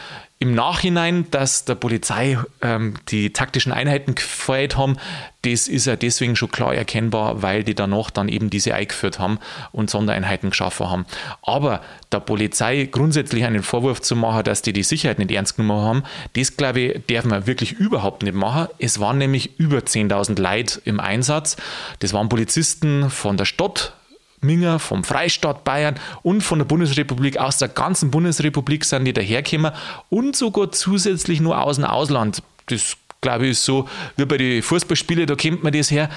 im 0.42 0.54
Nachhinein, 0.54 1.26
dass 1.30 1.66
der 1.66 1.74
Polizei 1.74 2.38
ähm, 2.62 2.94
die 3.10 3.30
taktischen 3.30 3.72
Einheiten 3.72 4.14
gefeuert 4.14 4.74
haben, 4.74 4.96
das 5.42 5.68
ist 5.68 5.84
ja 5.84 5.96
deswegen 5.96 6.34
schon 6.34 6.50
klar 6.50 6.74
erkennbar, 6.74 7.42
weil 7.42 7.62
die 7.62 7.74
danach 7.74 8.08
dann 8.08 8.30
eben 8.30 8.48
diese 8.48 8.74
eingeführt 8.74 9.18
haben 9.18 9.38
und 9.70 9.90
Sondereinheiten 9.90 10.48
geschaffen 10.48 10.88
haben. 10.88 11.06
Aber 11.42 11.82
der 12.10 12.20
Polizei 12.20 12.88
grundsätzlich 12.90 13.44
einen 13.44 13.62
Vorwurf 13.62 14.00
zu 14.00 14.16
machen, 14.16 14.44
dass 14.44 14.62
die 14.62 14.72
die 14.72 14.82
Sicherheit 14.82 15.18
nicht 15.18 15.30
ernst 15.30 15.58
genommen 15.58 15.84
haben, 15.84 16.02
das 16.32 16.56
glaube 16.56 16.80
ich, 16.80 17.06
darf 17.06 17.26
man 17.26 17.46
wirklich 17.46 17.72
überhaupt 17.72 18.22
nicht 18.22 18.34
machen. 18.34 18.68
Es 18.78 18.98
waren 18.98 19.18
nämlich 19.18 19.60
über 19.60 19.80
10.000 19.80 20.40
Leute 20.40 20.80
im 20.86 21.00
Einsatz. 21.00 21.58
Das 21.98 22.14
waren 22.14 22.30
Polizisten 22.30 23.10
von 23.10 23.36
der 23.36 23.44
Stadt, 23.44 23.92
Minger, 24.40 24.78
vom 24.78 25.04
Freistaat 25.04 25.64
Bayern 25.64 25.96
und 26.22 26.42
von 26.42 26.58
der 26.58 26.66
Bundesrepublik, 26.66 27.38
aus 27.38 27.58
der 27.58 27.68
ganzen 27.68 28.10
Bundesrepublik 28.10 28.84
sind 28.84 29.04
die 29.04 29.12
dahergekommen 29.12 29.72
und 30.08 30.36
sogar 30.36 30.72
zusätzlich 30.72 31.40
nur 31.40 31.62
aus 31.62 31.76
dem 31.76 31.84
Ausland. 31.84 32.42
Das 32.66 32.96
glaube 33.20 33.44
ich, 33.44 33.52
ist 33.52 33.64
so 33.64 33.88
wie 34.16 34.24
bei 34.24 34.38
den 34.38 34.62
Fußballspielen, 34.62 35.26
da 35.26 35.34
kennt 35.34 35.62
man 35.62 35.72
das 35.72 35.90
her. 35.90 36.08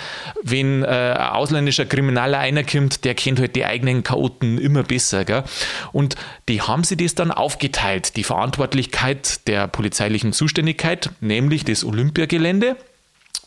Wenn 0.42 0.84
äh, 0.84 0.88
ein 0.88 1.30
ausländischer 1.30 1.86
Krimineller 1.86 2.40
reinkommt, 2.40 3.04
der 3.06 3.16
kennt 3.16 3.40
halt 3.40 3.56
die 3.56 3.66
eigenen 3.66 4.04
Chaoten 4.04 4.58
immer 4.58 4.84
besser. 4.84 5.26
Gell? 5.26 5.44
Und 5.92 6.16
die 6.48 6.62
haben 6.62 6.84
sie 6.84 6.98
das 6.98 7.16
dann 7.16 7.32
aufgeteilt, 7.32 8.16
die 8.16 8.24
Verantwortlichkeit 8.24 9.48
der 9.48 9.68
polizeilichen 9.68 10.34
Zuständigkeit, 10.34 11.10
nämlich 11.20 11.66
das 11.66 11.84
Olympiagelände 11.84 12.78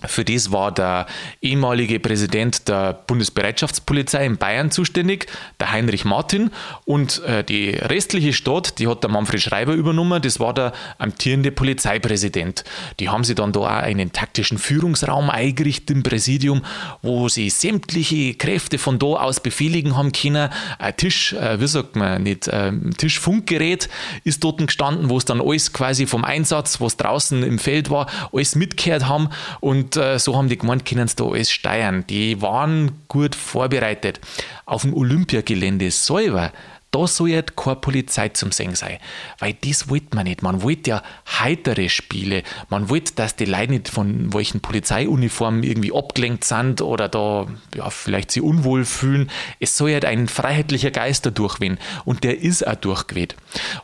für 0.05 0.27
das 0.27 0.53
war 0.53 0.73
der 0.73 1.07
ehemalige 1.41 1.99
Präsident 1.99 2.69
der 2.69 2.93
Bundesbereitschaftspolizei 3.07 4.27
in 4.27 4.37
Bayern 4.37 4.71
zuständig, 4.71 5.27
der 5.59 5.73
Heinrich 5.73 6.05
Martin. 6.05 6.51
Und 6.85 7.23
äh, 7.25 7.43
die 7.43 7.71
restliche 7.71 8.35
Stadt, 8.35 8.79
die 8.79 8.89
hat 8.89 9.03
der 9.03 9.11
Manfred 9.11 9.41
Schreiber 9.41 9.73
übernommen, 9.73 10.21
das 10.21 10.39
war 10.39 10.53
der 10.53 10.75
amtierende 10.99 11.51
Polizeipräsident. 11.51 12.65
Die 13.01 13.09
haben 13.09 13.25
sie 13.25 13.35
dann 13.35 13.53
da 13.53 13.61
auch 13.61 13.67
einen 13.67 14.13
taktischen 14.13 14.59
Führungsraum 14.59 15.31
eingerichtet 15.31 15.91
im 15.91 16.03
Präsidium, 16.03 16.63
wo 17.01 17.31
sie 17.31 17.49
sämtliche 17.49 18.35
Kräfte 18.35 18.77
von 18.77 18.99
da 18.99 19.07
aus 19.07 19.41
befehligen 19.41 19.97
haben 19.97 20.13
können. 20.13 20.51
Ein 20.79 20.97
Tisch, 20.99 21.33
äh, 21.33 21.59
wie 21.59 21.67
sagt 21.67 21.97
man, 21.97 22.23
nicht, 22.23 22.49
äh, 22.49 22.71
Tischfunkgerät 22.99 23.89
ist 24.25 24.45
dort 24.45 24.59
gestanden, 24.59 25.09
wo 25.09 25.17
es 25.17 25.25
dann 25.25 25.41
alles 25.41 25.73
quasi 25.73 26.07
vom 26.07 26.23
Einsatz, 26.23 26.83
was 26.83 26.99
draußen 26.99 27.43
im 27.43 27.59
Feld 27.59 27.89
war, 27.89 28.09
alles 28.31 28.57
mitgehört 28.57 29.09
haben. 29.09 29.31
Und 29.61 29.86
und 29.87 29.97
äh, 29.97 30.19
so 30.19 30.37
haben 30.37 30.49
die 30.49 30.59
gemeint, 30.59 30.85
können 30.85 31.07
sie 31.07 31.15
da 31.15 31.25
alles 31.25 31.53
steuern. 31.53 32.05
Die 32.09 32.43
waren 32.43 33.03
gut 33.07 33.37
vorbereitet. 33.37 34.21
Auf 34.65 34.83
dem 34.83 34.93
Olympiagelände 34.93 35.93
selber, 35.93 36.51
da 36.91 37.07
soll 37.07 37.31
ja 37.31 37.43
keine 37.43 37.77
Polizei 37.77 38.31
zum 38.31 38.51
Singen 38.51 38.75
sein. 38.75 38.99
Weil 39.39 39.55
das 39.55 39.89
wollte 39.89 40.17
man 40.17 40.25
nicht. 40.25 40.43
Man 40.43 40.63
wollte 40.63 40.91
ja 40.91 41.03
heitere 41.39 41.89
Spiele. 41.89 42.43
Man 42.69 42.91
wollte, 42.91 43.15
dass 43.15 43.37
die 43.37 43.45
Leute 43.45 43.75
nicht 43.75 43.89
von 43.89 44.35
welchen 44.35 44.61
Polizeiuniformen 44.61 45.63
irgendwie 45.63 45.95
abgelenkt 45.95 46.43
sind 46.43 46.81
oder 46.81 47.09
da 47.09 47.47
ja, 47.77 47.89
vielleicht 47.91 48.33
sie 48.33 48.41
unwohl 48.41 48.85
fühlen. 48.85 49.31
Es 49.61 49.77
soll 49.77 49.91
ja 49.91 50.01
ein 50.01 50.27
freiheitlicher 50.27 50.91
Geist 50.91 51.27
da 51.27 51.31
durchgehen. 51.31 51.79
Und 52.05 52.25
der 52.25 52.41
ist 52.41 52.67
auch 52.67 52.75
durchgeweht. 52.75 53.37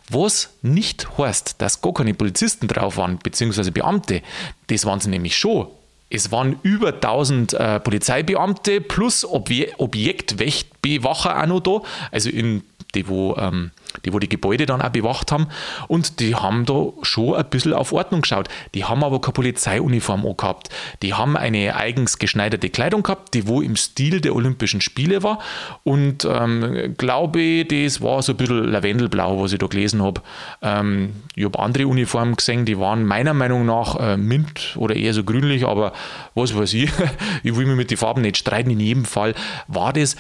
Was 0.09 0.51
nicht 0.63 1.17
heißt, 1.17 1.63
dass 1.63 1.81
gar 1.81 1.95
keine 1.95 2.15
Polizisten 2.15 2.67
drauf 2.67 2.97
waren, 2.97 3.21
beziehungsweise 3.21 3.71
Beamte. 3.71 4.21
Das 4.67 4.85
waren 4.85 4.99
sie 4.99 5.11
nämlich 5.11 5.39
schon. 5.39 5.69
Es 6.15 6.31
waren 6.31 6.59
über 6.63 6.89
1000 6.89 7.55
äh, 7.55 7.81
Polizeibeamte 7.81 8.83
plus 8.83 9.25
Obje 9.25 9.73
Objektbewacher 9.79 11.41
auch 11.43 11.47
noch 11.47 11.61
da. 11.61 11.81
Also 12.11 12.29
in 12.29 12.63
die, 12.95 13.09
wo 13.09 13.37
ähm, 13.37 13.71
die 14.05 14.13
wo 14.13 14.19
die 14.19 14.29
Gebäude 14.29 14.67
dann 14.67 14.83
auch 14.83 14.91
bewacht 14.91 15.33
haben. 15.33 15.49
Und 15.89 16.21
die 16.21 16.35
haben 16.35 16.65
da 16.65 16.89
schon 17.03 17.35
ein 17.35 17.49
bisschen 17.49 17.73
auf 17.73 17.93
Ordnung 17.93 18.23
geschaut. 18.23 18.49
Die 18.75 18.85
haben 18.85 19.05
aber 19.05 19.21
keine 19.21 19.35
Polizeiuniform 19.35 20.23
gehabt. 20.37 20.69
Die 21.03 21.15
haben 21.15 21.37
eine 21.37 21.77
eigens 21.77 22.19
geschneiderte 22.19 22.71
Kleidung 22.71 23.03
gehabt, 23.03 23.35
die 23.35 23.47
wo 23.47 23.61
im 23.61 23.77
Stil 23.77 24.21
der 24.21 24.35
Olympischen 24.35 24.81
Spiele 24.81 25.23
war. 25.23 25.39
Und 25.85 26.25
ähm, 26.25 26.95
glaube, 26.97 27.65
das 27.65 28.01
war 28.01 28.23
so 28.23 28.33
ein 28.33 28.37
bisschen 28.37 28.71
Lavendelblau, 28.71 29.43
was 29.43 29.53
ich 29.53 29.59
da 29.59 29.67
gelesen 29.67 30.03
habe. 30.03 30.23
Ähm, 30.63 31.15
ich 31.35 31.45
habe 31.45 31.59
andere 31.59 31.87
Uniformen 31.87 32.37
gesehen, 32.37 32.65
die 32.65 32.79
waren 32.79 33.05
meiner 33.05 33.35
Meinung 33.35 33.67
nach 33.67 33.97
äh, 33.99 34.17
mint 34.17 34.75
oder 34.77 34.97
eher 34.97 35.15
so 35.15 35.25
grünlich, 35.25 35.67
aber 35.67 35.93
was 36.35 36.57
weiß 36.57 36.75
ich. 36.75 36.91
ich 37.43 37.57
will 37.57 37.67
mich 37.67 37.77
mit 37.77 37.91
den 37.91 37.99
Farben 37.99 38.23
nicht 38.23 38.39
streiten. 38.39 38.71
In 38.71 38.81
jedem 38.81 39.05
Fall 39.05 39.35
war 39.69 39.93
das 39.93 40.17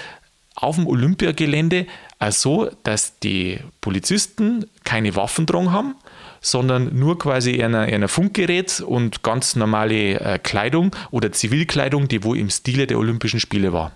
auf 0.54 0.76
dem 0.76 0.86
Olympiagelände 0.86 1.86
so, 2.30 2.70
dass 2.84 3.18
die 3.18 3.58
Polizisten 3.80 4.66
keine 4.84 5.16
Waffen 5.16 5.46
dran 5.46 5.72
haben, 5.72 5.96
sondern 6.40 6.96
nur 6.98 7.18
quasi 7.18 7.62
ein 7.62 8.08
Funkgerät 8.08 8.80
und 8.80 9.22
ganz 9.22 9.56
normale 9.56 10.20
äh, 10.20 10.38
Kleidung 10.38 10.94
oder 11.10 11.32
Zivilkleidung, 11.32 12.08
die 12.08 12.22
wo 12.22 12.34
im 12.34 12.50
Stile 12.50 12.86
der 12.86 12.98
Olympischen 12.98 13.40
Spiele 13.40 13.72
war. 13.72 13.92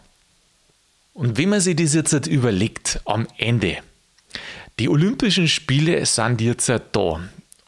Und 1.12 1.39
wenn 1.39 1.49
man 1.49 1.61
sich 1.61 1.77
das 1.77 1.95
jetzt 1.95 2.27
überlegt, 2.27 3.01
am 3.05 3.27
Ende, 3.37 3.79
die 4.79 4.89
Olympischen 4.89 5.49
Spiele 5.49 6.05
sind 6.05 6.41
jetzt 6.41 6.69
da 6.69 7.21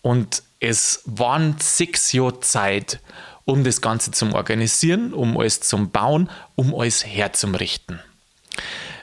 und 0.02 0.42
es 0.60 1.02
waren 1.06 1.56
sechs 1.58 2.12
Jahre 2.12 2.40
Zeit, 2.40 3.00
um 3.44 3.64
das 3.64 3.80
Ganze 3.80 4.10
zu 4.10 4.32
organisieren, 4.34 5.14
um 5.14 5.38
alles 5.38 5.60
zu 5.60 5.88
bauen, 5.88 6.28
um 6.54 6.74
alles 6.74 7.06
herzurichten. 7.06 8.00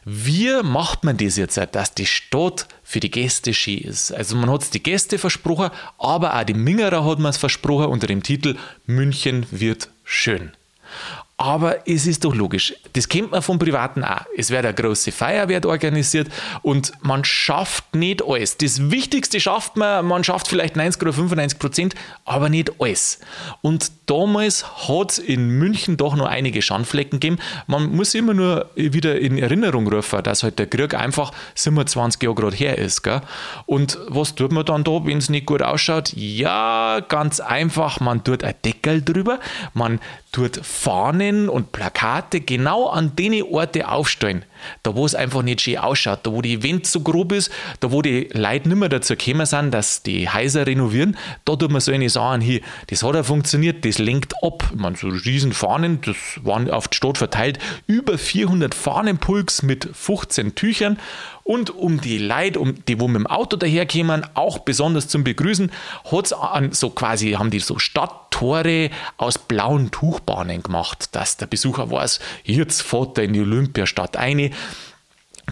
Wie 0.08 0.62
macht 0.62 1.04
man 1.04 1.18
das 1.18 1.36
jetzt, 1.36 1.60
dass 1.72 1.96
die 1.96 2.06
Stadt 2.06 2.68
für 2.84 3.00
die 3.00 3.10
Gäste 3.10 3.56
schön 3.56 3.80
ist? 3.80 4.12
Also 4.12 4.36
man 4.36 4.52
hat 4.52 4.62
es 4.62 4.70
die 4.70 4.84
Gäste 4.84 5.18
versprochen, 5.18 5.72
aber 5.98 6.36
auch 6.36 6.44
die 6.44 6.54
Mingerer 6.54 7.04
hat 7.04 7.18
man 7.18 7.32
es 7.32 7.38
versprochen 7.38 7.88
unter 7.88 8.06
dem 8.06 8.22
Titel 8.22 8.56
München 8.86 9.48
wird 9.50 9.90
schön. 10.04 10.52
Aber 11.38 11.86
es 11.86 12.08
ist 12.08 12.24
doch 12.24 12.34
logisch, 12.34 12.74
das 12.94 13.10
kennt 13.10 13.32
man 13.32 13.42
vom 13.42 13.60
Privaten 13.60 14.06
auch. 14.06 14.22
Es 14.38 14.52
wird 14.52 14.64
eine 14.64 14.74
große 14.74 15.12
Feier 15.12 15.46
organisiert 15.66 16.30
und 16.62 16.94
man 17.02 17.26
schafft 17.26 17.94
nicht 17.94 18.24
alles. 18.26 18.56
Das 18.56 18.90
Wichtigste 18.90 19.42
schafft 19.42 19.76
man, 19.76 20.06
man 20.06 20.24
schafft 20.24 20.48
vielleicht 20.48 20.78
90 20.78 21.02
oder 21.02 21.12
95 21.12 21.60
Prozent, 21.60 21.96
aber 22.24 22.48
nicht 22.48 22.80
alles. 22.80 23.20
Und 23.62 23.92
damals 24.06 24.88
hat 24.88 25.12
es 25.12 25.20
in 25.20 25.50
München 25.50 25.98
doch 25.98 26.16
noch 26.16 26.28
einige 26.28 26.62
Schandflecken 26.62 27.20
gegeben. 27.20 27.42
Man 27.68 27.94
muss 27.94 28.16
immer 28.16 28.34
nur 28.34 28.70
wieder 28.76 29.20
in 29.20 29.38
Erinnerung 29.38 29.88
rufen, 29.90 30.24
dass 30.24 30.42
halt 30.42 30.58
der 30.58 30.68
Krieg 30.68 30.94
einfach 30.94 31.34
27 31.56 32.24
Jahre 32.24 32.36
gerade 32.36 32.56
her 32.56 32.78
ist. 32.78 33.02
Gell? 33.02 33.20
Und 33.66 34.00
was 34.08 34.36
tut 34.36 34.54
man 34.54 34.66
dann 34.66 34.86
da, 34.86 35.04
wenn 35.04 35.18
es 35.18 35.30
nicht 35.30 35.48
gut 35.48 35.62
ausschaut? 35.62 36.14
Ja, 36.14 37.02
ganz 37.02 37.42
einfach, 37.42 38.00
man 38.00 38.24
tut 38.24 38.46
ein 38.46 38.56
Deckel 38.64 39.02
drüber, 39.02 39.42
man 39.74 40.00
tut 40.32 40.60
Fahnen 41.26 41.50
und 41.50 41.72
Plakate 41.72 42.42
genau 42.42 42.88
an 42.88 43.16
den 43.16 43.44
Orten 43.44 43.84
aufstellen, 43.84 44.46
da 44.84 44.96
wo 44.96 45.06
es 45.06 45.16
einfach 45.16 45.42
nicht 45.42 45.62
schön 45.62 45.78
ausschaut, 45.78 46.20
da 46.24 46.32
wo 46.32 46.42
die 46.42 46.64
Wind 46.64 46.88
so 46.88 47.02
grob 47.02 47.32
ist, 47.32 47.52
da 47.80 47.92
wo 47.92 48.02
die 48.02 48.30
Leute 48.34 48.70
nicht 48.70 48.78
mehr 48.78 48.90
dazu 48.90 49.16
gekommen 49.16 49.46
sind, 49.46 49.72
dass 49.72 50.04
die 50.04 50.30
Häuser 50.30 50.66
renovieren, 50.68 51.18
da 51.46 51.56
tut 51.56 51.72
man 51.72 51.82
so 51.82 51.92
eine 51.92 52.10
Sachen 52.10 52.42
hier. 52.42 52.62
Das 52.88 53.04
hat 53.04 53.16
ja 53.16 53.24
funktioniert, 53.24 53.86
das 53.86 53.98
lenkt 53.98 54.34
ab. 54.44 54.72
Man 54.76 54.96
so 54.96 55.08
riesen 55.08 55.54
Fahnen, 55.54 56.02
das 56.02 56.16
waren 56.44 56.70
auf 56.70 56.88
die 56.88 56.98
Stadt 56.98 57.18
verteilt, 57.18 57.60
über 57.88 58.18
400 58.18 58.74
Fahnenpulks 58.74 59.64
mit 59.64 59.90
15 59.94 60.56
Tüchern 60.56 60.98
und 61.48 61.70
um 61.70 62.02
die 62.02 62.18
Leute, 62.18 62.60
um 62.60 62.74
die, 62.86 63.00
wo 63.00 63.08
mit 63.08 63.18
dem 63.18 63.28
Auto 63.28 63.56
daherkämen, 63.56 64.26
auch 64.34 64.58
besonders 64.58 65.08
zum 65.08 65.24
Begrüßen, 65.24 65.72
hat's 66.12 66.34
an 66.34 66.72
so 66.72 66.90
quasi, 66.90 67.34
haben 67.34 67.52
die 67.52 67.60
so 67.60 67.78
Stadttore 67.78 68.90
aus 69.18 69.38
blauen 69.38 69.92
Tuchbahnen 69.92 70.64
gemacht, 70.64 71.10
dass 71.12 71.38
der 71.38 71.46
Besucher 71.46 71.92
weiß, 71.92 72.20
jetzt 72.46 72.82
fährt 72.82 73.20
er 73.20 73.26
in 73.26 73.34
die 73.34 73.42
Olympiastadt 73.42 74.18
eine 74.46 74.56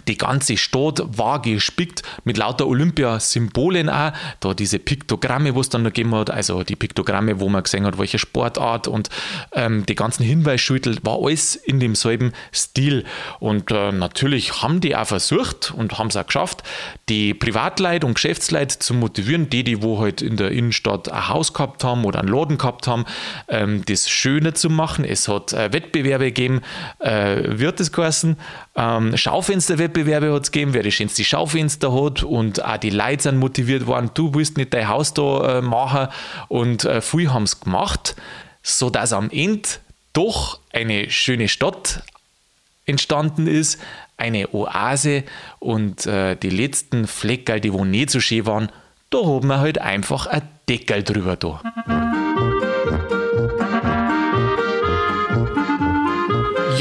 die 0.08 0.18
ganze 0.18 0.56
Stadt 0.56 1.02
war 1.16 1.40
gespickt 1.40 2.02
mit 2.24 2.36
lauter 2.36 2.66
Olympiasymbolen 2.66 3.88
auch. 3.88 4.12
Da 4.40 4.54
diese 4.54 4.78
Piktogramme, 4.78 5.54
wo 5.54 5.60
es 5.60 5.68
dann 5.68 5.82
noch 5.82 5.90
gegeben 5.90 6.14
hat, 6.14 6.30
also 6.30 6.62
die 6.62 6.76
Piktogramme, 6.76 7.40
wo 7.40 7.48
man 7.48 7.62
gesehen 7.62 7.86
hat, 7.86 7.98
welche 7.98 8.18
Sportart 8.18 8.88
und 8.88 9.08
ähm, 9.52 9.86
die 9.86 9.94
ganzen 9.94 10.24
Hinweisschüttel, 10.24 10.98
war 11.02 11.18
alles 11.22 11.56
in 11.56 11.80
demselben 11.80 12.32
Stil. 12.52 13.04
Und 13.38 13.70
äh, 13.70 13.92
natürlich 13.92 14.62
haben 14.62 14.80
die 14.80 14.96
auch 14.96 15.06
versucht 15.06 15.72
und 15.74 15.98
haben 15.98 16.08
es 16.08 16.16
auch 16.16 16.26
geschafft, 16.26 16.62
die 17.08 17.34
Privatleute 17.34 18.06
und 18.06 18.14
Geschäftsleute 18.14 18.78
zu 18.78 18.94
motivieren, 18.94 19.48
die, 19.48 19.64
die 19.64 19.82
wo 19.82 20.00
halt 20.00 20.22
in 20.22 20.36
der 20.36 20.50
Innenstadt 20.50 21.08
ein 21.08 21.28
Haus 21.28 21.52
gehabt 21.52 21.84
haben 21.84 22.04
oder 22.04 22.20
einen 22.20 22.28
Laden 22.28 22.58
gehabt 22.58 22.86
haben, 22.86 23.04
ähm, 23.48 23.84
das 23.86 24.08
schöner 24.10 24.54
zu 24.54 24.70
machen. 24.70 25.04
Es 25.04 25.28
hat 25.28 25.52
äh, 25.52 25.72
Wettbewerbe 25.72 26.26
gegeben, 26.26 26.62
äh, 26.98 27.58
wird 27.58 27.80
es 27.80 27.92
geheißen, 27.92 28.36
ähm, 28.76 29.16
Schaufensterwettbewerbe 29.16 30.32
hat 30.32 30.44
es 30.44 30.52
gegeben, 30.52 30.74
wer 30.74 30.82
die 30.82 30.90
schönste 30.90 31.24
Schaufenster 31.24 31.92
hat 31.92 32.22
und 32.24 32.64
auch 32.64 32.76
die 32.76 32.90
Leute 32.90 33.22
sind 33.22 33.38
motiviert 33.38 33.86
worden, 33.86 34.10
du 34.14 34.34
willst 34.34 34.56
nicht 34.56 34.74
dein 34.74 34.88
Haus 34.88 35.14
da 35.14 35.58
äh, 35.58 35.62
machen 35.62 36.08
und 36.48 36.84
äh, 36.84 37.00
viele 37.00 37.32
haben 37.32 37.44
es 37.44 37.60
gemacht, 37.60 38.16
sodass 38.62 39.12
am 39.12 39.30
Ende 39.30 39.68
doch 40.12 40.58
eine 40.72 41.08
schöne 41.10 41.48
Stadt 41.48 42.02
entstanden 42.86 43.46
ist, 43.46 43.80
eine 44.16 44.52
Oase 44.52 45.24
und 45.60 46.06
äh, 46.06 46.36
die 46.36 46.50
letzten 46.50 47.06
Fleckerl, 47.06 47.60
die 47.60 47.72
wo 47.72 47.84
nicht 47.84 48.10
so 48.10 48.20
schön 48.20 48.46
waren, 48.46 48.70
da 49.10 49.18
haben 49.18 49.46
wir 49.48 49.58
halt 49.58 49.78
einfach 49.78 50.26
ein 50.26 50.42
Deckel 50.68 51.02
drüber 51.02 51.36
da. 51.36 51.60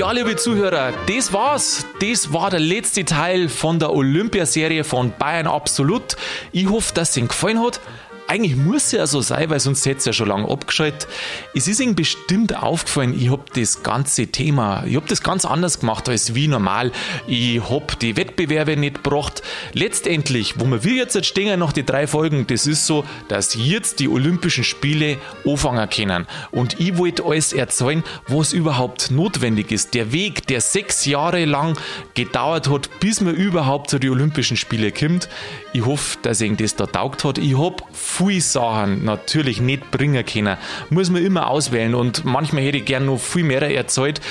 Ja, 0.03 0.11
liebe 0.11 0.35
Zuhörer, 0.35 0.91
das 1.07 1.31
war's. 1.31 1.85
Das 2.01 2.33
war 2.33 2.49
der 2.49 2.59
letzte 2.59 3.05
Teil 3.05 3.47
von 3.47 3.79
der 3.79 3.93
Olympiaserie 3.93 4.83
von 4.83 5.13
Bayern 5.17 5.47
Absolut. 5.47 6.17
Ich 6.51 6.67
hoffe, 6.67 6.93
dass 6.93 7.11
es 7.11 7.17
Ihnen 7.17 7.29
gefallen 7.29 7.63
hat. 7.63 7.79
Eigentlich 8.27 8.55
muss 8.55 8.85
es 8.85 8.91
ja 8.91 9.07
so 9.07 9.21
sein, 9.21 9.49
weil 9.49 9.59
sonst 9.59 9.85
hätte 9.85 9.99
es 9.99 10.05
ja 10.05 10.13
schon 10.13 10.27
lange 10.27 10.49
abgeschaltet. 10.49 11.07
Es 11.53 11.67
ist 11.67 11.79
Ihnen 11.79 11.95
bestimmt 11.95 12.55
aufgefallen, 12.55 13.19
ich 13.19 13.29
habe 13.31 13.43
das 13.55 13.83
ganze 13.83 14.27
Thema, 14.27 14.83
ich 14.85 14.95
habe 14.95 15.07
das 15.07 15.23
ganz 15.23 15.45
anders 15.45 15.79
gemacht 15.79 16.09
als 16.09 16.35
wie 16.35 16.47
normal. 16.47 16.91
Ich 17.27 17.61
habe 17.69 17.95
die 18.01 18.15
Wettbewerbe 18.17 18.77
nicht 18.77 19.03
gebracht. 19.03 19.43
Letztendlich, 19.73 20.59
wo 20.59 20.65
wir 20.65 20.93
jetzt 20.93 21.25
stehen 21.25 21.59
nach 21.59 21.73
die 21.73 21.85
drei 21.85 22.07
Folgen, 22.07 22.47
das 22.47 22.67
ist 22.67 22.87
so, 22.87 23.05
dass 23.27 23.55
jetzt 23.55 23.99
die 23.99 24.09
Olympischen 24.09 24.63
Spiele 24.63 25.17
anfangen 25.45 25.89
können. 25.89 26.27
Und 26.51 26.79
ich 26.79 26.97
wollte 26.97 27.23
alles 27.23 27.53
erzählen, 27.53 28.03
was 28.27 28.53
überhaupt 28.53 29.11
notwendig 29.11 29.71
ist. 29.71 29.93
Der 29.93 30.11
Weg, 30.11 30.47
der 30.47 30.61
sechs 30.61 31.05
Jahre 31.05 31.45
lang 31.45 31.77
gedauert 32.13 32.69
hat, 32.69 32.89
bis 32.99 33.21
man 33.21 33.35
überhaupt 33.35 33.89
zu 33.89 33.99
den 33.99 34.11
Olympischen 34.11 34.57
Spielen 34.57 34.93
kommt. 34.93 35.29
Ich 35.73 35.85
hoffe, 35.85 36.17
dass 36.21 36.41
Ihnen 36.41 36.57
das 36.57 36.75
da 36.75 36.85
taugt 36.85 37.23
hat. 37.23 37.37
Ich 37.37 37.57
habe 37.57 37.83
viele 38.17 38.41
Sachen 38.41 39.03
natürlich 39.05 39.61
nicht 39.61 39.91
bringen 39.91 40.25
können. 40.25 40.57
Muss 40.89 41.09
man 41.09 41.25
immer 41.25 41.49
auswählen 41.49 41.95
und 41.95 42.25
manchmal 42.25 42.63
hätte 42.63 42.77
ich 42.77 42.85
gerne 42.85 43.07
noch 43.07 43.19
viel 43.19 43.43
mehr 43.43 43.61
erzählt. 43.61 44.21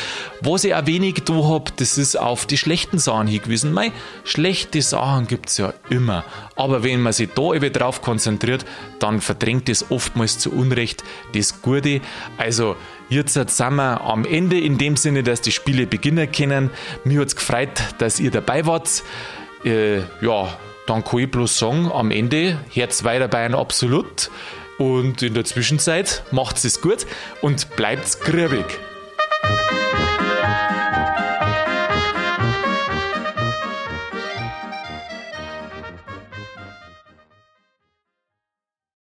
Was 0.41 0.65
ich 0.65 0.75
auch 0.75 0.87
wenig 0.87 1.23
da 1.25 1.35
habe, 1.35 1.73
das 1.77 1.99
ist 1.99 2.17
auf 2.17 2.47
die 2.47 2.59
schlechten 2.59 2.99
Sachen 2.99 3.27
hingewiesen. 3.27 3.73
Mei, 3.73 3.93
schlechte 4.25 4.83
Sachen 4.83 5.27
gibt 5.27 5.49
es 5.49 5.59
ja 5.59 5.75
immer. 5.91 6.25
Aber 6.57 6.83
wenn 6.83 7.01
man 7.01 7.13
sich 7.13 7.31
da 7.35 7.55
eben 7.55 7.73
drauf 7.73 8.03
konzentriert, 8.03 8.65
dann 8.99 9.21
verdrängt 9.21 9.69
es 9.69 9.91
oftmals 9.91 10.39
zu 10.39 10.53
Unrecht 10.53 11.03
das 11.35 11.63
Gute. 11.63 12.01
Also, 12.39 12.77
Jetzt 13.09 13.35
sind 13.35 13.75
wir 13.75 14.01
am 14.01 14.25
Ende 14.25 14.59
in 14.59 14.79
dem 14.79 14.97
Sinne, 14.97 15.23
dass 15.23 15.43
die 15.43 15.53
Spiele 15.53 15.87
beginnen 15.87 16.33
können. 16.33 16.71
Mir 17.05 17.21
hat 17.21 17.29
es 17.29 17.37
gefreut, 17.37 17.69
dass 17.99 18.19
ihr 18.19 18.31
dabei 18.31 18.65
wart. 18.65 19.03
Äh, 19.67 19.99
ja, 20.23 20.49
dann 20.87 21.05
kann 21.05 21.21
ich 21.21 21.31
bloß 21.31 21.59
sagen, 21.59 21.91
am 21.93 22.11
Ende 22.11 22.59
Herz 22.71 23.05
weiter 23.05 23.29
bei 23.29 23.45
einem 23.45 23.57
Absolut. 23.57 24.31
Und 24.79 25.23
in 25.23 25.35
der 25.35 25.45
Zwischenzeit 25.45 26.25
macht 26.33 26.65
es 26.65 26.81
gut 26.81 27.07
und 27.41 27.77
bleibt 27.77 28.21
grübig. 28.21 28.65